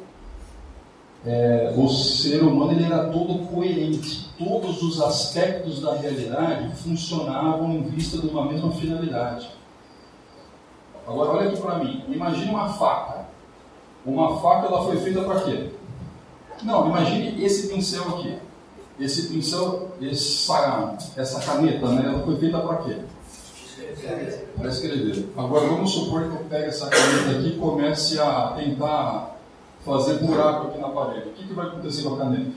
[1.25, 4.29] é, o ser humano ele era todo coerente.
[4.37, 9.49] Todos os aspectos da realidade funcionavam em vista de uma mesma finalidade.
[11.09, 12.03] Agora olha aqui para mim.
[12.07, 13.25] Imagine uma faca.
[14.05, 15.71] Uma faca ela foi feita para quê?
[16.61, 18.37] Não, imagine esse pincel aqui.
[18.99, 22.97] Esse pincel, essa, essa caneta, né, ela foi feita para quê?
[24.55, 25.29] Para escrever.
[25.35, 29.37] Agora vamos supor que eu pegue essa caneta aqui e comece a tentar
[29.83, 31.29] fazer buraco aqui na parede.
[31.29, 32.51] O que, que vai acontecer com a caneta?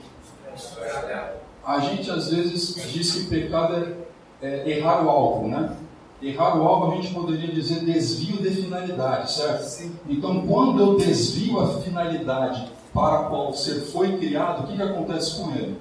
[1.65, 3.95] A gente às vezes diz que pecado
[4.41, 5.75] é, é errar o alvo, né?
[6.23, 9.63] Errar o alvo a gente poderia dizer desvio de finalidade, certo?
[9.63, 9.91] Sim.
[10.07, 14.77] Então, quando eu desvio a finalidade para a qual o ser foi criado, o que,
[14.77, 15.77] que acontece com ele?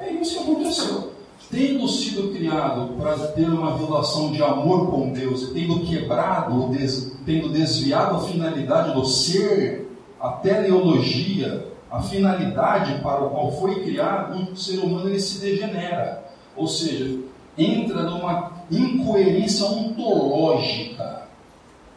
[0.00, 1.12] É isso que aconteceu.
[1.50, 7.12] tendo sido criado para ter uma relação de amor com Deus e tendo quebrado, des,
[7.24, 9.88] tendo desviado a finalidade do ser,
[10.20, 16.24] a teleologia, a finalidade para o qual foi criado, o ser humano ele se degenera.
[16.56, 17.20] Ou seja,
[17.56, 21.26] entra numa incoerência ontológica.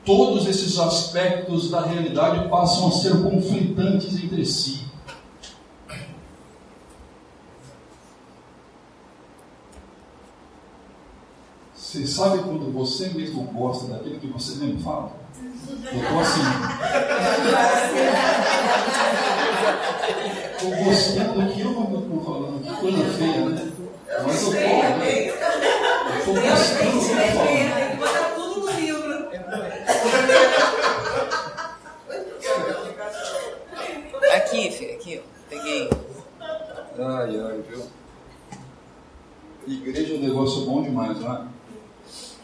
[0.05, 4.89] Todos esses aspectos da realidade passam a ser conflitantes entre si.
[11.75, 15.12] Você sabe quando você mesmo gosta daquilo que você mesmo fala?
[15.91, 16.41] Eu estou assim.
[20.55, 22.62] Estou gostando do que eu não estou falando.
[22.62, 23.71] Que coisa feia, né?
[24.23, 24.84] Mas eu estou.
[24.84, 25.78] Né?
[26.33, 27.47] Que falando.
[27.47, 29.29] Tem que botar tudo no livro.
[34.35, 35.21] Aqui, filho, aqui, ó.
[35.49, 35.89] Peguei.
[36.97, 37.83] Ai, ai, viu?
[39.67, 41.45] Igreja é um negócio bom demais, não é?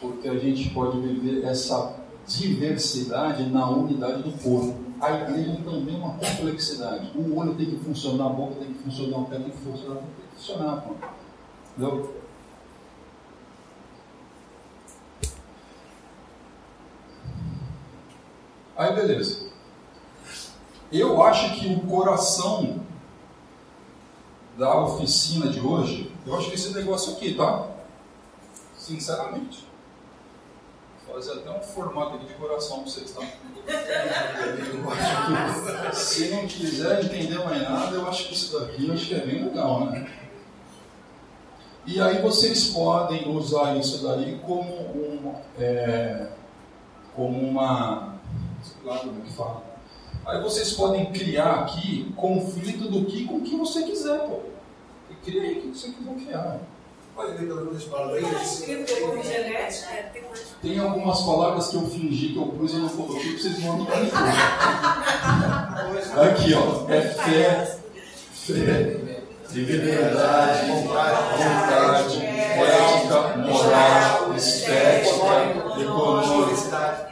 [0.00, 1.96] Porque a gente pode viver essa
[2.26, 4.74] diversidade na unidade do corpo.
[5.00, 7.12] A igreja também é uma complexidade.
[7.16, 9.96] O olho tem que funcionar, a boca tem que funcionar, o pé tem que funcionar,
[9.96, 10.80] tem que funcionar.
[10.82, 10.94] Pô.
[11.76, 12.14] Entendeu?
[18.76, 19.46] Aí beleza.
[20.92, 22.80] Eu acho que o coração
[24.56, 27.66] da oficina de hoje, eu acho que esse negócio aqui, tá?
[28.76, 29.66] Sinceramente.
[31.06, 33.22] Vou fazer até um formato aqui de coração para vocês, tá?
[35.90, 39.20] Que se não quiser entender mais nada, eu acho que isso daqui acho que é
[39.20, 40.10] bem legal, né?
[41.86, 46.28] E aí vocês podem usar isso daí como um, é,
[47.14, 48.15] como uma,
[48.84, 49.62] lá como é que fala.
[50.26, 54.40] Aí vocês podem criar aqui conflito do que com o que você quiser, pô.
[55.10, 56.58] E cria aí o que você quiser criar.
[57.14, 60.12] Pode ler pelo menos para Não é?
[60.60, 63.80] Tem algumas palavras que eu fingi que eu pus e não coloquei, pra vocês vão
[63.80, 64.12] entender.
[66.20, 66.90] Aqui, ó.
[66.92, 67.78] É fé,
[68.34, 77.05] fé, liberdade, vontade, ética, moral, estética, econômica,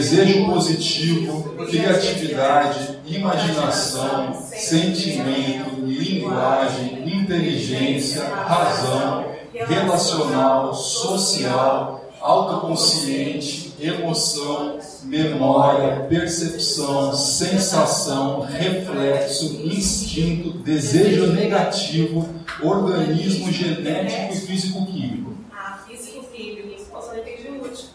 [0.00, 18.40] desejo positivo, criatividade, imaginação, sentimento, linguagem, inteligência, razão, relacional, social, autoconsciente, emoção, memória, percepção, sensação,
[18.40, 22.26] reflexo, instinto, desejo negativo,
[22.62, 25.34] organismo genético e físico-químico.
[25.52, 26.68] Ah, físico-químico.
[26.74, 27.90] Isso posso entender útil.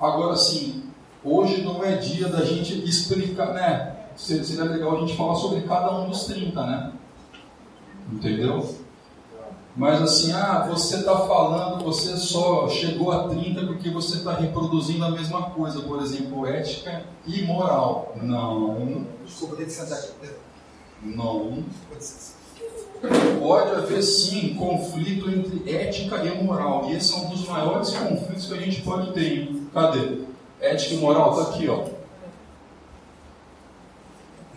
[0.00, 0.87] Agora sim,
[1.28, 3.96] hoje não é dia da gente explicar, né?
[4.16, 6.92] Seria legal a gente falar sobre cada um dos 30, né?
[8.12, 8.74] Entendeu?
[9.76, 15.04] Mas assim, ah, você está falando, você só chegou a 30 porque você está reproduzindo
[15.04, 18.12] a mesma coisa, por exemplo, ética e moral.
[18.20, 19.06] Não.
[19.24, 20.30] Desculpa, tem que sentar aqui.
[21.00, 21.62] Não.
[23.38, 26.86] Pode haver sim conflito entre ética e moral.
[26.90, 29.48] E esse é um dos maiores conflitos que a gente pode ter.
[29.72, 30.27] Cadê?
[30.60, 31.84] Ética e moral está aqui, ó.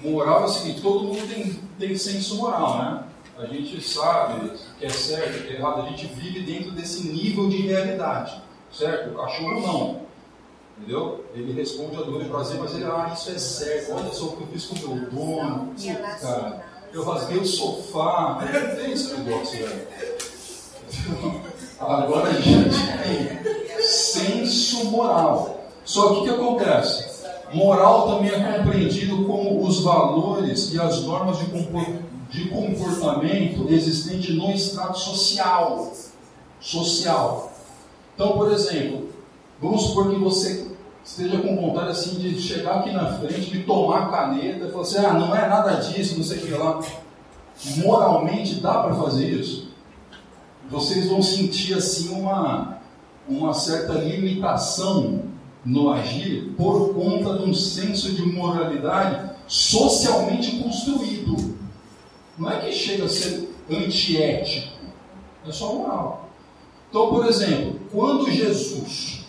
[0.04, 3.04] Moral é o seguinte, todo mundo tem, tem senso moral, né?
[3.38, 7.50] A gente sabe que é certo, que é errado, a gente vive dentro desse nível
[7.50, 9.12] de realidade, certo?
[9.12, 10.02] O cachorro não,
[10.78, 11.26] entendeu?
[11.34, 14.38] Ele responde a dor e prazer, mas ele, ah, isso é certo, olha só o
[14.38, 15.74] que eu fiz com o meu dono,
[16.20, 19.88] cara, eu rasguei o sofá, não tem esse negócio, velho.
[21.80, 25.61] Agora a gente tem senso moral.
[25.92, 27.06] Só que o que acontece?
[27.54, 31.52] Moral também é compreendido como os valores e as normas de
[32.30, 35.92] de comportamento existente no estrato social.
[36.62, 37.52] Social.
[38.16, 39.10] Então, por exemplo,
[39.62, 40.66] vamos supor que você
[41.04, 44.84] esteja com vontade assim de chegar aqui na frente, de tomar a caneta e falar
[44.84, 46.80] assim, ah, não é nada disso, não sei o que lá.
[47.84, 49.68] Moralmente dá para fazer isso?
[50.70, 52.78] Vocês vão sentir assim uma,
[53.28, 55.31] uma certa limitação
[55.64, 61.56] no agir por conta de um senso de moralidade socialmente construído.
[62.38, 64.74] Não é que chega a ser antiético,
[65.48, 66.30] é só moral.
[66.90, 69.26] Então, por exemplo, quando Jesus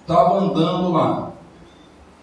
[0.00, 1.32] estava andando lá,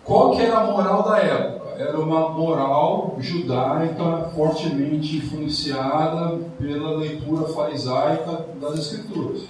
[0.04, 1.58] qual que era a moral da época?
[1.78, 9.44] Era uma moral judaica fortemente influenciada pela leitura farisaica das escrituras,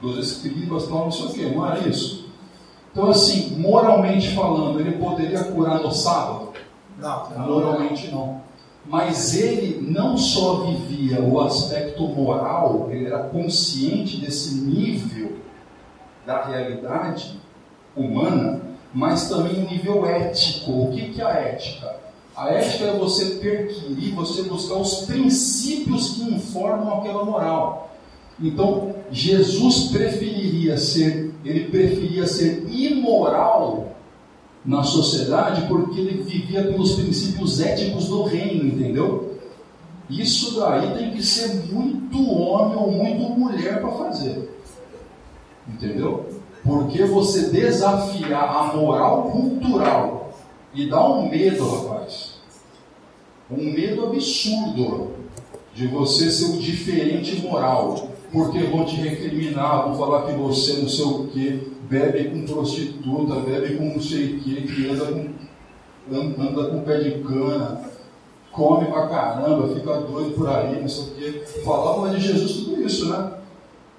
[0.00, 2.27] dos escribas, não sei o não era isso?
[2.92, 6.48] Então, assim, moralmente falando, ele poderia curar no sábado?
[6.98, 7.30] Não.
[7.46, 8.40] Moralmente não.
[8.86, 15.36] mas ele não só vivia o aspecto moral, ele era consciente desse nível
[16.26, 17.38] da realidade
[17.94, 18.60] humana,
[18.92, 20.84] mas também o nível ético.
[20.84, 21.96] O que, que é a ética?
[22.34, 27.90] A ética é você perquirir, você buscar os princípios que informam aquela moral.
[28.40, 33.96] Então, Jesus preferiria ser, ele preferia ser imoral
[34.64, 39.38] na sociedade porque ele vivia pelos princípios éticos do reino, entendeu?
[40.10, 44.50] Isso daí tem que ser muito homem ou muito mulher para fazer.
[45.66, 46.26] Entendeu?
[46.62, 50.34] Porque você desafiar a moral cultural
[50.74, 52.34] e dá um medo, rapaz.
[53.50, 55.12] Um medo absurdo
[55.74, 58.07] de você ser o diferente moral.
[58.32, 63.40] Porque vão te recriminar, vão falar que você não sei o que, bebe com prostituta,
[63.40, 67.80] bebe com não sei o que, que anda com, anda com pé de cana,
[68.52, 71.62] come pra caramba, fica doido por aí, não sei o que.
[71.64, 73.32] Falava de Jesus tudo isso, né?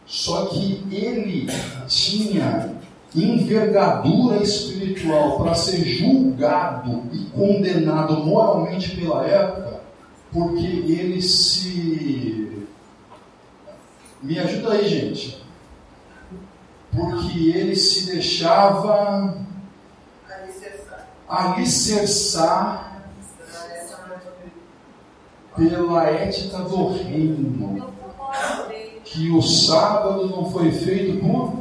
[0.05, 1.47] Só que ele
[1.87, 2.77] tinha
[3.15, 9.81] envergadura espiritual para ser julgado e condenado moralmente pela época,
[10.31, 12.48] porque ele se.
[14.21, 15.43] Me ajuda aí, gente.
[16.91, 19.37] Porque ele se deixava
[21.27, 22.89] alicerçar
[25.55, 27.93] pela ética do reino
[29.03, 31.59] que o sábado não foi feito por.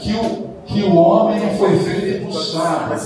[0.00, 3.00] Que o, que o homem não foi feito por sábado.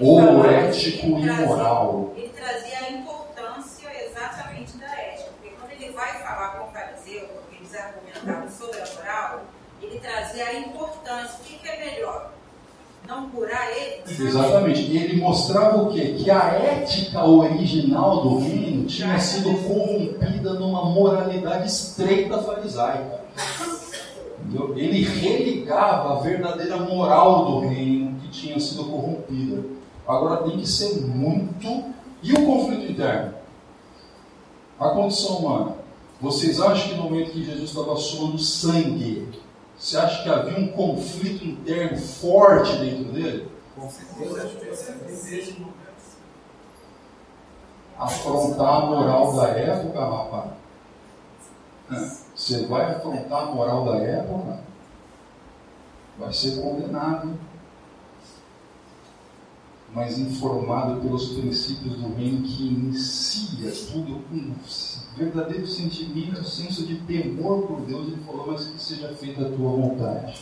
[0.00, 2.12] Ou ético e moral.
[2.16, 5.30] Ele trazia a importância exatamente da ética.
[5.32, 9.40] Porque quando ele vai falar com o fariseu, porque eles argumentavam sobre a moral,
[10.38, 11.40] trazia a importância.
[11.40, 12.32] O que, que é melhor?
[13.06, 14.02] não curar ele?
[14.06, 14.82] Exatamente.
[14.82, 16.14] E ele mostrava o quê?
[16.18, 23.20] Que a ética original do reino tinha sido corrompida numa moralidade estreita farisaica.
[24.76, 29.64] Ele religava a verdadeira moral do reino que tinha sido corrompida.
[30.06, 31.94] Agora tem que ser muito.
[32.22, 33.32] E o conflito interno?
[34.78, 35.76] A condição humana.
[36.20, 39.28] Vocês acham que no momento que Jesus estava suando sangue,
[39.78, 43.48] você acha que havia um conflito interno forte dentro dele?
[43.76, 44.50] Com certeza.
[47.96, 50.50] Afrontar a moral da época, rapaz.
[52.34, 54.60] Você vai afrontar a moral da época,
[56.18, 57.38] vai ser condenado.
[59.94, 64.54] Mas informado pelos princípios do reino que inicia tudo com
[65.18, 69.70] verdadeiro sentimento, senso de temor por Deus, ele falou, mas que seja feita a tua
[69.70, 70.38] vontade.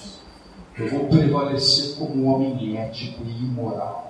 [0.79, 4.07] Eu vou prevalecer como um homem ético e imoral.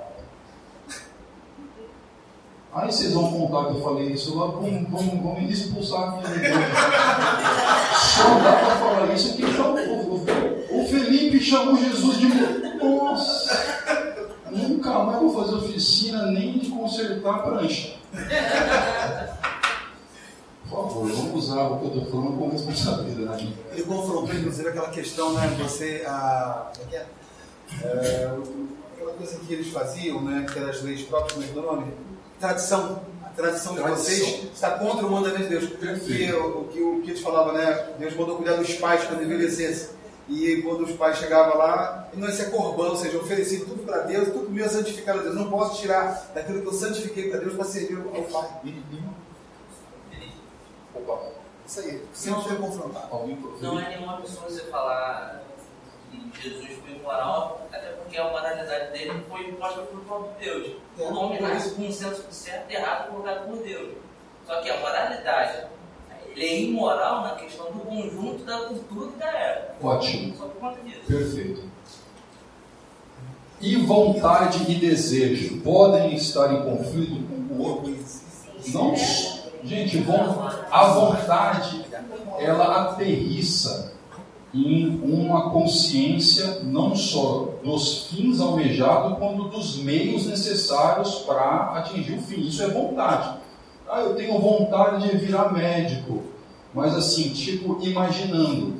[2.75, 6.21] Aí vocês vão contar que eu falei isso lá, vão, vão, vão me expulsar.
[7.95, 12.27] Só dá para falar isso que o, o Felipe chamou Jesus de.
[12.85, 14.06] Nossa!
[14.57, 17.95] Nunca mais vou fazer oficina nem de consertar prancha.
[20.69, 23.57] Por favor, vamos usar o que eu estou falando com responsabilidade.
[23.73, 25.47] Ele confrontou, inclusive, aquela questão, né?
[25.63, 26.05] Você.
[26.07, 27.07] A, é, é?
[27.85, 28.37] é,
[28.95, 30.47] aquela coisa que eles faziam, né?
[30.51, 31.93] Que eram as leis próprias, o nome?
[32.41, 33.01] Tradição.
[33.23, 35.67] A tradição de vocês está contra o mandamento de Deus.
[36.01, 37.91] Que, o, que, o que eles falavam, né?
[37.99, 39.96] Deus mandou cuidar dos pais quando envelhecessem.
[40.29, 43.99] E quando os pais chegavam lá, não ia ser corbão, ou seja, ofereci tudo para
[44.03, 45.35] Deus, tudo meu santificado a Deus.
[45.37, 48.49] Não posso tirar daquilo que eu santifiquei para Deus para servir ao Pai.
[50.95, 51.37] Opa.
[51.67, 53.09] Isso aí, sempre foi confrontado.
[53.61, 55.43] Não é nenhuma pessoa você falar
[56.11, 60.77] que Jesus foi imoral, até porque a moralidade dele foi imposta pelo próprio Deus.
[60.99, 63.95] É, o homem nasce com um senso certo e errado colocado por Deus.
[64.47, 65.67] Só que a moralidade,
[66.37, 69.87] ele é imoral na questão do conjunto da cultura e da época.
[69.87, 70.37] Ótimo.
[70.37, 71.01] Só por conta disso.
[71.07, 71.63] Perfeito.
[73.59, 77.97] E vontade e desejo podem estar em conflito com o outro?
[78.69, 78.95] Não
[79.65, 80.05] Gente,
[80.71, 81.85] a vontade,
[82.39, 83.95] ela aterriça
[84.55, 92.23] em uma consciência não só dos fins almejados, quanto dos meios necessários para atingir o
[92.23, 92.43] fim.
[92.43, 93.39] Isso é vontade.
[93.89, 96.23] Ah, eu tenho vontade de virar médico,
[96.75, 98.75] mas assim, tipo, imaginando.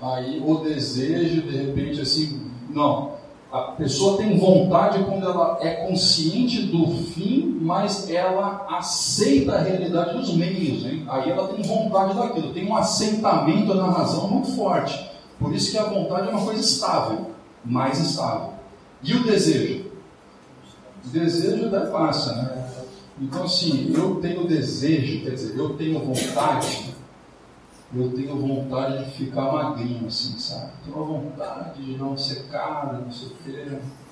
[0.00, 3.12] Aí o desejo, de repente, assim, não.
[3.52, 10.18] A pessoa tem vontade quando ela é consciente do fim, mas ela aceita a realidade
[10.18, 10.84] dos meios.
[10.84, 11.04] Hein?
[11.08, 15.08] Aí ela tem vontade daquilo, tem um assentamento na razão muito forte.
[15.38, 17.30] Por isso que a vontade é uma coisa estável,
[17.64, 18.54] mais estável.
[19.02, 19.84] E o desejo?
[21.04, 22.63] O desejo da massa, né?
[23.20, 26.92] Então, assim, eu tenho desejo, quer dizer, eu tenho vontade,
[27.94, 30.72] eu tenho vontade de ficar magrinho, assim, sabe?
[30.84, 34.04] Tenho a vontade de não ser caro, não sei o.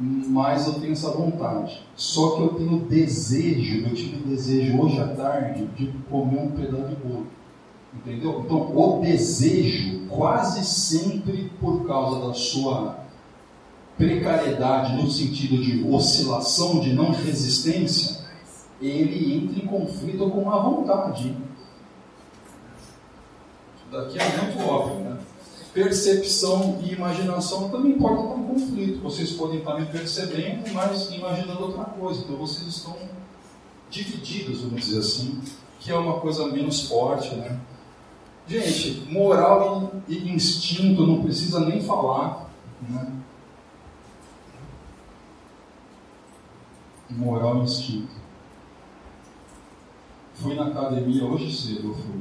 [0.00, 1.80] Mas eu tenho essa vontade.
[1.94, 6.88] Só que eu tenho desejo, eu tive desejo hoje à tarde de comer um pedaço
[6.88, 7.26] de bolo.
[7.94, 8.40] Entendeu?
[8.44, 13.01] Então, o desejo, quase sempre por causa da sua
[13.96, 18.22] precariedade, no sentido de oscilação, de não resistência,
[18.80, 21.36] ele entra em conflito com a vontade.
[23.76, 25.18] Isso daqui é muito óbvio, né?
[25.72, 29.02] Percepção e imaginação também podem estar em conflito.
[29.02, 32.20] Vocês podem estar me percebendo, mas imaginando outra coisa.
[32.20, 32.96] Então vocês estão
[33.88, 35.40] divididos, vamos dizer assim,
[35.78, 37.58] que é uma coisa menos forte, né?
[38.46, 42.50] Gente, moral e instinto não precisa nem falar.
[42.82, 43.21] Né?
[47.16, 48.22] Moral instinto.
[50.34, 52.20] Fui na academia hoje cedo, eu fui.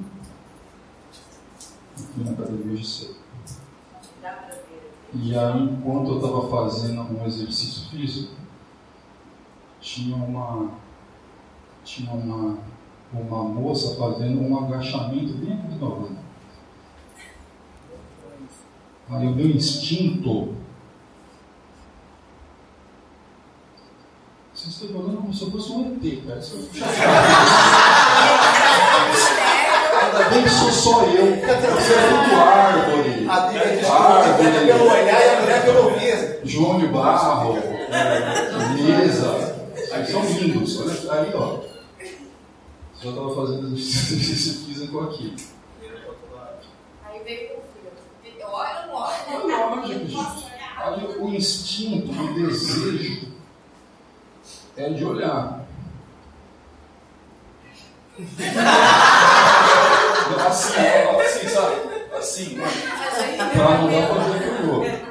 [1.97, 3.15] Eu fui na academia hoje cedo.
[5.13, 8.33] E aí, enquanto eu estava fazendo um exercício físico,
[9.81, 10.71] tinha uma,
[11.83, 12.57] tinha uma
[13.13, 16.23] uma moça fazendo um agachamento bem abdominal.
[19.09, 20.60] Aí o meu instinto.
[24.61, 26.39] Vocês estão falando como se eu fosse um ET, cara.
[30.03, 31.35] Ainda bem que sou só eu.
[31.35, 33.27] Você é muito árvore.
[33.27, 34.67] Árvore.
[34.67, 36.41] pelo olhar e a mulher pelo ouvir.
[36.43, 37.57] João de Barro.
[38.83, 39.67] Mesa.
[39.93, 40.79] Aí são lindos.
[40.79, 41.57] Olha aí, ó.
[43.01, 45.35] Já estava fazendo exercício físico aqui.
[47.03, 48.45] Aí veio o filho.
[48.47, 49.11] Olha, não olha.
[50.83, 53.30] Olha, o instinto, o desejo
[54.81, 55.61] é de olhar.
[60.47, 61.75] assim, assim, sabe?
[62.17, 65.01] Assim, para não dar para ver que eu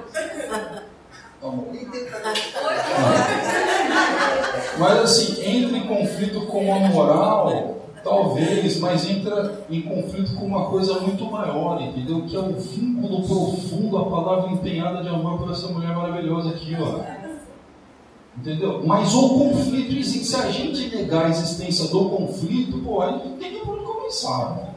[4.78, 10.70] Mas assim, entra em conflito com a moral Talvez, mas entra em conflito com uma
[10.70, 12.22] coisa muito maior, entendeu?
[12.22, 16.74] Que é o vínculo profundo, a palavra empenhada de amor por essa mulher maravilhosa aqui,
[16.80, 17.19] ó.
[18.38, 18.82] Entendeu?
[18.86, 20.24] Mas o conflito existe.
[20.26, 23.84] Se a gente negar a existência do conflito, pô, aí não tem nem por onde
[23.84, 24.56] começar.
[24.56, 24.70] Né?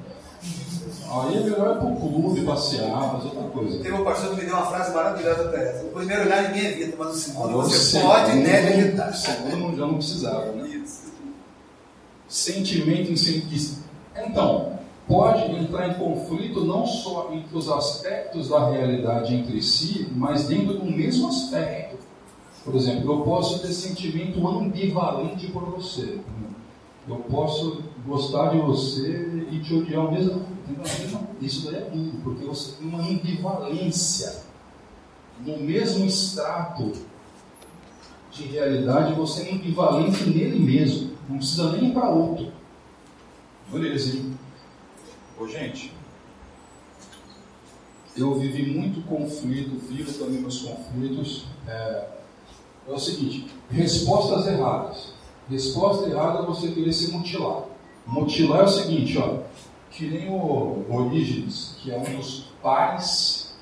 [1.12, 3.80] Aí é melhor ir para o clube, passear, fazer outra coisa.
[3.84, 5.86] Tem um pastor que me deu uma frase maravilhosa para essa.
[5.86, 9.12] O primeiro olhar ninguém evita, mas o segundo você pode e deve evitar.
[9.12, 10.68] O segundo já não precisava, né?
[10.68, 11.14] Isso
[12.34, 13.84] sentimento incentivista.
[14.26, 20.48] Então, pode entrar em conflito não só entre os aspectos da realidade entre si, mas
[20.48, 21.83] dentro do mesmo aspecto.
[22.64, 26.20] Por exemplo, eu posso ter sentimento ambivalente por você.
[27.08, 31.28] Eu posso gostar de você e te odiar ao mesmo tempo.
[31.42, 34.44] Isso daí é lindo, porque você tem uma ambivalência.
[35.46, 36.94] No mesmo extrato
[38.32, 41.12] de realidade, você é ambivalente nele mesmo.
[41.28, 42.52] Não precisa nem ir para outro.
[43.70, 44.38] Beleza, hein?
[45.38, 45.92] Ô, gente,
[48.16, 51.46] eu vivi muito conflito, vivo também meus conflitos.
[51.68, 52.23] É,
[52.88, 55.14] é o seguinte: respostas erradas.
[55.50, 57.64] Resposta errada é você querer se mutilar.
[58.08, 59.40] Mutilar é o seguinte, ó,
[59.92, 63.54] que nem o Orígenes, que é um dos pais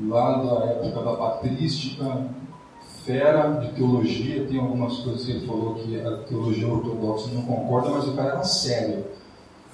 [0.00, 2.26] lá da época da patrística,
[3.04, 7.90] fera de teologia, tem algumas coisas que ele falou que a teologia ortodoxa não concorda,
[7.90, 9.04] mas o cara era sério.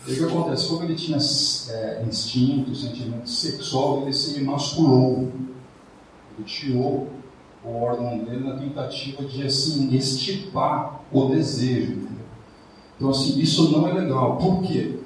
[0.07, 0.69] E o que acontece?
[0.69, 5.31] Como ele tinha é, instinto, sentimento sexual, ele se emasculou.
[6.37, 7.09] Ele tirou
[7.65, 12.09] o órgão dele na tentativa de assim, estipar o desejo.
[12.97, 14.37] Então, assim, isso não é legal.
[14.37, 14.99] Por quê?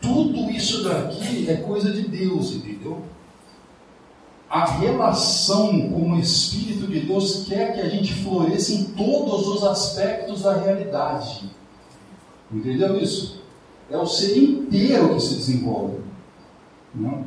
[0.00, 3.02] Tudo isso daqui é coisa de Deus, entendeu?
[4.48, 9.64] a relação com o Espírito de Deus quer que a gente floresça em todos os
[9.64, 11.50] aspectos da realidade.
[12.52, 13.42] Entendeu isso?
[13.90, 15.98] É o ser inteiro que se desenvolve.
[16.94, 17.24] Não?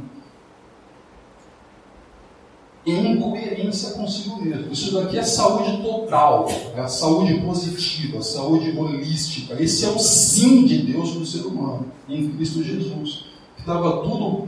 [2.86, 4.72] Em coerência consigo mesmo.
[4.72, 9.62] Isso daqui é saúde total, é a saúde positiva, a saúde holística.
[9.62, 13.26] Esse é o sim de Deus para o ser humano, em Cristo Jesus.
[13.56, 14.48] Que estava tudo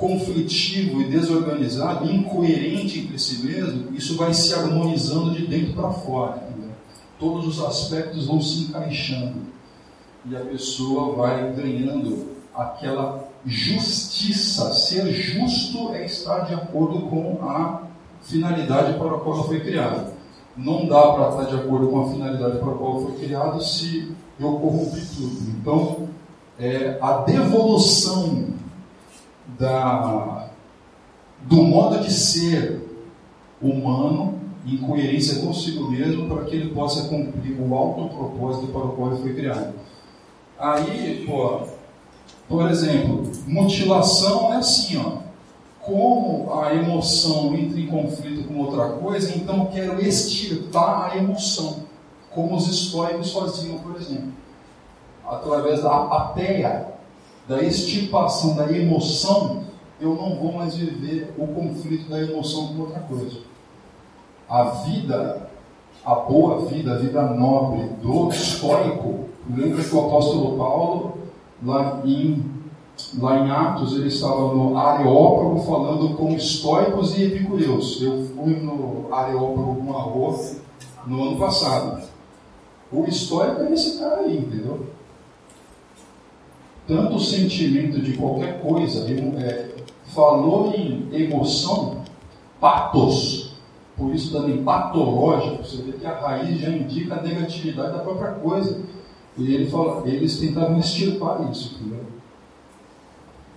[0.00, 6.42] conflitivo e desorganizado, incoerente entre si mesmo, isso vai se harmonizando de dentro para fora.
[6.48, 6.70] Entendeu?
[7.18, 9.36] Todos os aspectos vão se encaixando
[10.24, 14.72] e a pessoa vai ganhando aquela justiça.
[14.74, 17.82] Ser justo é estar de acordo com a
[18.22, 20.12] finalidade para a qual foi criada.
[20.56, 24.14] Não dá para estar de acordo com a finalidade para a qual foi criado se
[24.38, 25.50] eu corrompi tudo.
[25.58, 26.08] Então,
[26.58, 28.48] é, a devolução
[29.58, 30.50] da,
[31.42, 32.82] do modo de ser
[33.60, 38.92] humano em coerência consigo mesmo para que ele possa cumprir o alto propósito para o
[38.92, 39.74] qual ele foi criado.
[40.58, 41.62] Aí, pô,
[42.50, 45.20] por exemplo, mutilação é assim, ó.
[45.80, 51.84] Como a emoção entra em conflito com outra coisa, então quero extirpar a emoção,
[52.34, 54.32] como os estoicos faziam, por exemplo.
[55.24, 56.88] Através da apatia,
[57.46, 59.62] da extirpação da emoção,
[60.00, 63.38] eu não vou mais viver o conflito da emoção com outra coisa.
[64.48, 65.48] A vida,
[66.04, 71.20] a boa vida, a vida nobre do estoico, lembra que o apóstolo Paulo,
[71.62, 72.44] lá em,
[73.18, 78.00] lá em Atos, ele estava no Areópago falando com estoicos e epicureus.
[78.02, 82.02] Eu fui no Areópago com a no ano passado.
[82.92, 84.86] O estoico é esse cara aí, entendeu?
[86.86, 89.08] Tanto o sentimento de qualquer coisa,
[89.38, 92.02] é, falou em emoção,
[92.60, 93.54] patos,
[93.96, 98.32] por isso também patológico, você vê que a raiz já indica a negatividade da própria
[98.32, 98.80] coisa.
[99.40, 101.76] E ele fala, eles tentavam extirpar isso.
[101.80, 102.04] Entendeu?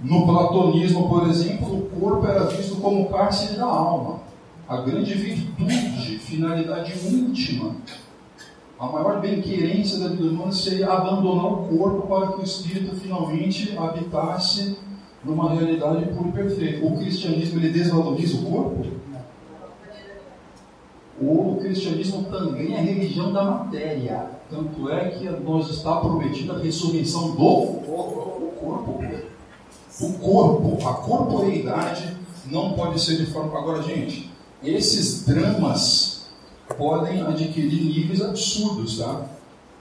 [0.02, 4.22] No platonismo, por exemplo, o corpo era visto como cárcere da alma.
[4.68, 7.76] A grande virtude, finalidade última,
[8.80, 13.78] a maior bem-querência da vida humana seria abandonar o corpo para que o espírito finalmente
[13.78, 14.78] habitasse
[15.24, 16.86] numa realidade pura e perfeita.
[16.86, 18.86] O cristianismo ele desvaloriza o corpo?
[21.22, 24.32] O cristianismo também é religião da matéria.
[24.54, 28.94] Tanto é que nós está prometida a ressurreição do corpo.
[30.00, 33.58] O corpo, a corporeidade não pode ser de forma.
[33.58, 34.30] Agora, gente,
[34.64, 36.28] esses dramas
[36.78, 39.26] podem adquirir níveis absurdos, tá?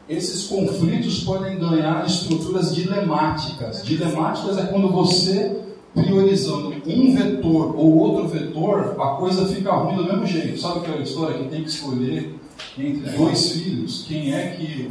[0.09, 3.83] Esses conflitos podem ganhar estruturas dilemáticas.
[3.83, 5.61] Dilemáticas é quando você
[5.95, 10.59] priorizando um vetor ou outro vetor, a coisa fica ruim do mesmo jeito.
[10.59, 12.34] Sabe aquela história que tem que escolher
[12.78, 14.05] entre dois filhos?
[14.07, 14.90] Quem é que.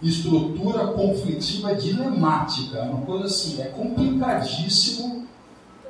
[0.00, 5.26] Estrutura conflitiva dilemática, uma coisa assim, é complicadíssimo,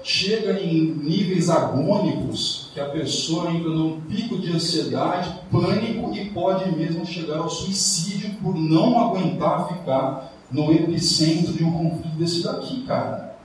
[0.02, 6.74] chega em níveis agônicos que a pessoa entra num pico de ansiedade, pânico e pode
[6.74, 12.84] mesmo chegar ao suicídio por não aguentar ficar no epicentro de um conflito desse daqui,
[12.84, 13.36] cara.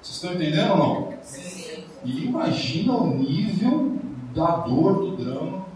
[0.00, 1.12] Vocês estão entendendo ou não?
[1.22, 1.84] Sim.
[2.04, 3.98] E imagina o nível
[4.34, 5.66] da dor, do drama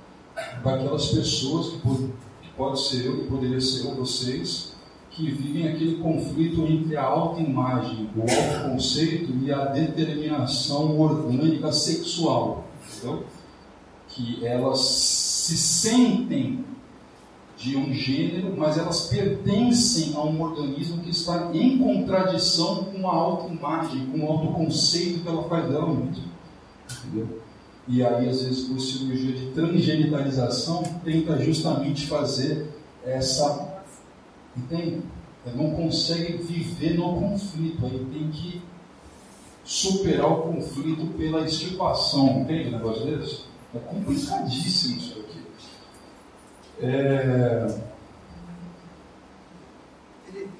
[0.62, 2.12] daquelas pessoas que pode,
[2.42, 4.74] que pode ser eu, que poderia ser eu, vocês,
[5.10, 12.64] que vivem aquele conflito entre a autoimagem, o autoconceito e a determinação orgânica sexual.
[12.96, 13.24] Entendeu?
[14.08, 16.64] Que elas se sentem
[17.64, 23.14] de um gênero, mas elas pertencem a um organismo que está em contradição com a
[23.14, 26.24] autoimagem, com o autoconceito que ela faz dela mesma.
[27.06, 27.40] Entendeu?
[27.88, 32.68] E aí, às vezes, por cirurgia de transgenitalização, tenta justamente fazer
[33.02, 33.82] essa.
[34.54, 35.00] Entende?
[35.56, 38.62] Não consegue viver no conflito, aí tem que
[39.64, 43.44] superar o conflito pela extirpação, entende o negócio desse?
[43.74, 45.23] É complicadíssimo isso aqui.
[46.80, 47.94] É...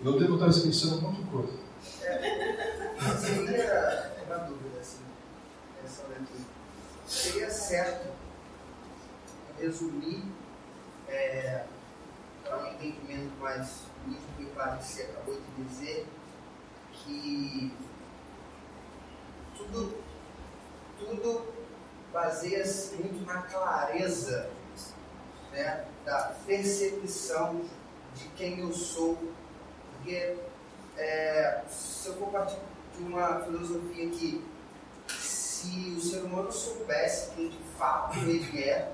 [0.05, 1.59] Eu devo estar esquecendo um monte de coisa.
[2.03, 4.13] É, seria
[4.47, 5.03] dúvida assim,
[5.85, 6.05] essa.
[7.07, 8.09] Seria certo
[9.59, 10.25] resumir
[11.09, 11.65] é,
[12.43, 16.07] para um entendimento mais nítido e claro que você acabou de dizer
[16.93, 17.73] que
[19.57, 19.99] tudo,
[20.99, 21.55] tudo
[22.13, 24.51] baseia-se muito na clareza
[25.55, 27.61] né, da percepção
[28.15, 29.17] de quem eu sou.
[29.93, 30.37] Porque
[30.99, 32.59] é, se eu for partir
[32.97, 34.45] de uma filosofia que
[35.09, 38.93] se o ser humano soubesse quem de fato ele é,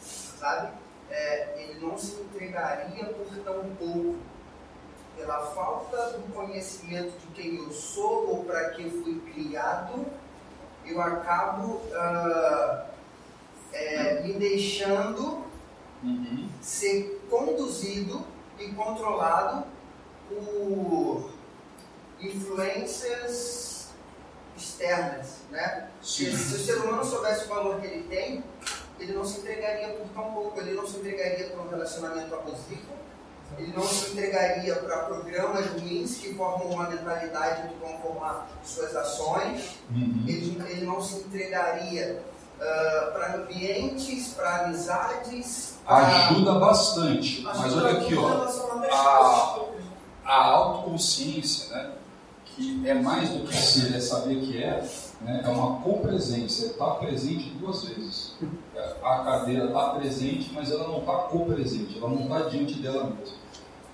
[0.00, 0.72] sabe,
[1.10, 4.16] é, ele não se entregaria por tão pouco.
[5.16, 10.06] Pela falta do conhecimento de quem eu sou ou para que fui criado,
[10.86, 12.86] eu acabo uh,
[13.70, 15.44] é, me deixando
[16.02, 16.48] uhum.
[16.60, 18.24] ser conduzido
[18.58, 19.64] e controlado
[20.28, 21.30] por
[22.20, 23.88] influências
[24.56, 25.88] externas, né?
[26.02, 28.44] Se, se, o ser humano soubesse o valor que ele tem,
[28.98, 33.00] ele não se entregaria por tão pouco, ele não se entregaria por um relacionamento abusivo,
[33.58, 38.94] ele não se entregaria para programas ruins que formam uma mentalidade que vão formar suas
[38.94, 40.24] ações, Uhum.
[40.28, 42.22] ele, ele não se entregaria
[42.60, 47.42] ah, para ambientes, para amizades, Ajuda bastante.
[47.42, 48.46] Mas olha aqui, ó.
[48.92, 49.60] A,
[50.24, 51.92] a autoconsciência, né?
[52.44, 54.84] Que é mais do que ser, é saber que é,
[55.20, 55.42] né?
[55.44, 58.34] é uma copresença, está presente duas vezes.
[59.02, 63.36] A cadeira está presente, mas ela não está copresente, ela não está diante dela mesma.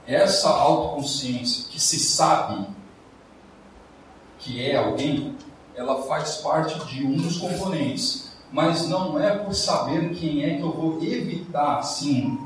[0.07, 2.67] Essa autoconsciência que se sabe
[4.39, 5.37] que é alguém,
[5.75, 8.26] ela faz parte de um dos componentes.
[8.53, 12.39] Mas não é por saber quem é que eu vou evitar, sim,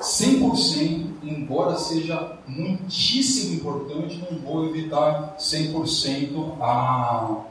[0.00, 7.44] 100%, embora seja muitíssimo importante, não vou evitar 100% a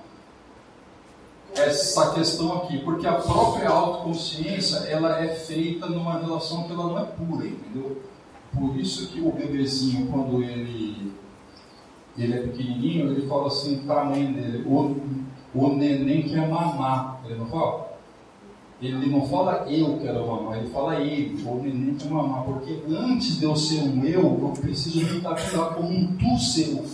[1.56, 7.00] essa questão aqui, porque a própria autoconsciência, ela é feita numa relação que ela não
[7.00, 8.02] é pura, entendeu?
[8.54, 11.14] Por isso que o bebezinho, quando ele
[12.18, 14.96] ele é pequenininho, ele fala assim para mãe dele, o,
[15.54, 17.95] o neném quer mamar, ele não fala?
[18.88, 23.40] Ele não fala eu quero mamar, ele fala ele, o neném quer mamar, porque antes
[23.40, 26.86] de eu ser um eu, eu preciso me captar como um tu seu.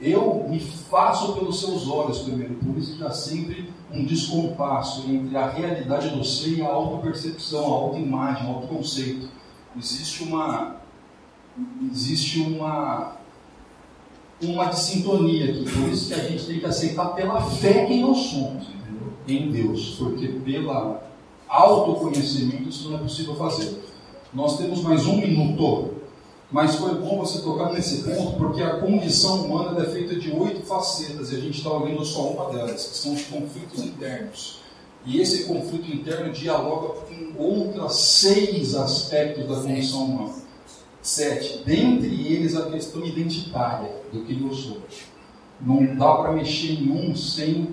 [0.00, 5.36] Eu me faço pelos seus olhos primeiro, por isso que há sempre um descompasso entre
[5.36, 9.28] a realidade do ser e a autopercepção, a autoimagem, o autoconceito.
[9.76, 10.76] Existe uma
[11.90, 13.16] existe uma
[14.42, 18.18] uma sintonia aqui, por isso que a gente tem que aceitar pela fé quem nós
[18.18, 19.12] somos, entendeu?
[19.26, 21.02] Em Deus, porque pela
[21.54, 23.78] autoconhecimento isso não é possível fazer.
[24.32, 25.94] Nós temos mais um minuto,
[26.50, 30.66] mas foi bom você tocar nesse ponto, porque a condição humana é feita de oito
[30.66, 34.60] facetas e a gente está olhando só uma delas, que são os conflitos internos.
[35.06, 40.34] E esse conflito interno dialoga com outras seis aspectos da condição humana.
[41.02, 41.62] Sete.
[41.64, 44.78] Dentre eles, a questão identitária do que eu sou.
[45.60, 47.68] Não dá para mexer em um sem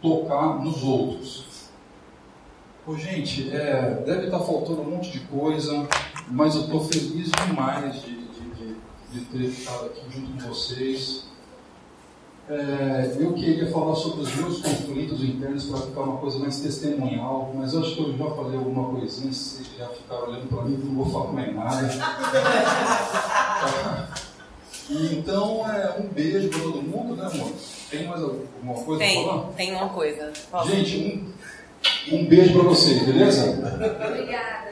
[0.00, 1.45] tocar nos outros.
[2.86, 5.88] Ô, gente, é, deve estar faltando um monte de coisa,
[6.30, 8.76] mas eu estou feliz demais de, de, de,
[9.10, 11.24] de ter ficado aqui junto com vocês.
[12.48, 17.50] É, eu queria falar sobre os meus conflitos internos para ficar uma coisa mais testemunhal,
[17.56, 20.80] mas eu acho que eu já falei alguma coisinha, vocês já ficaram olhando para mim,
[20.84, 21.90] não vou falar mais nada.
[24.88, 27.50] Então, é, um beijo para todo mundo, né, amor?
[27.90, 29.42] Tem mais alguma coisa para falar?
[29.48, 30.32] Tem, tem uma coisa.
[30.66, 31.32] Gente, um,
[32.12, 33.50] um beijo para vocês, beleza?
[34.08, 34.65] Obrigada.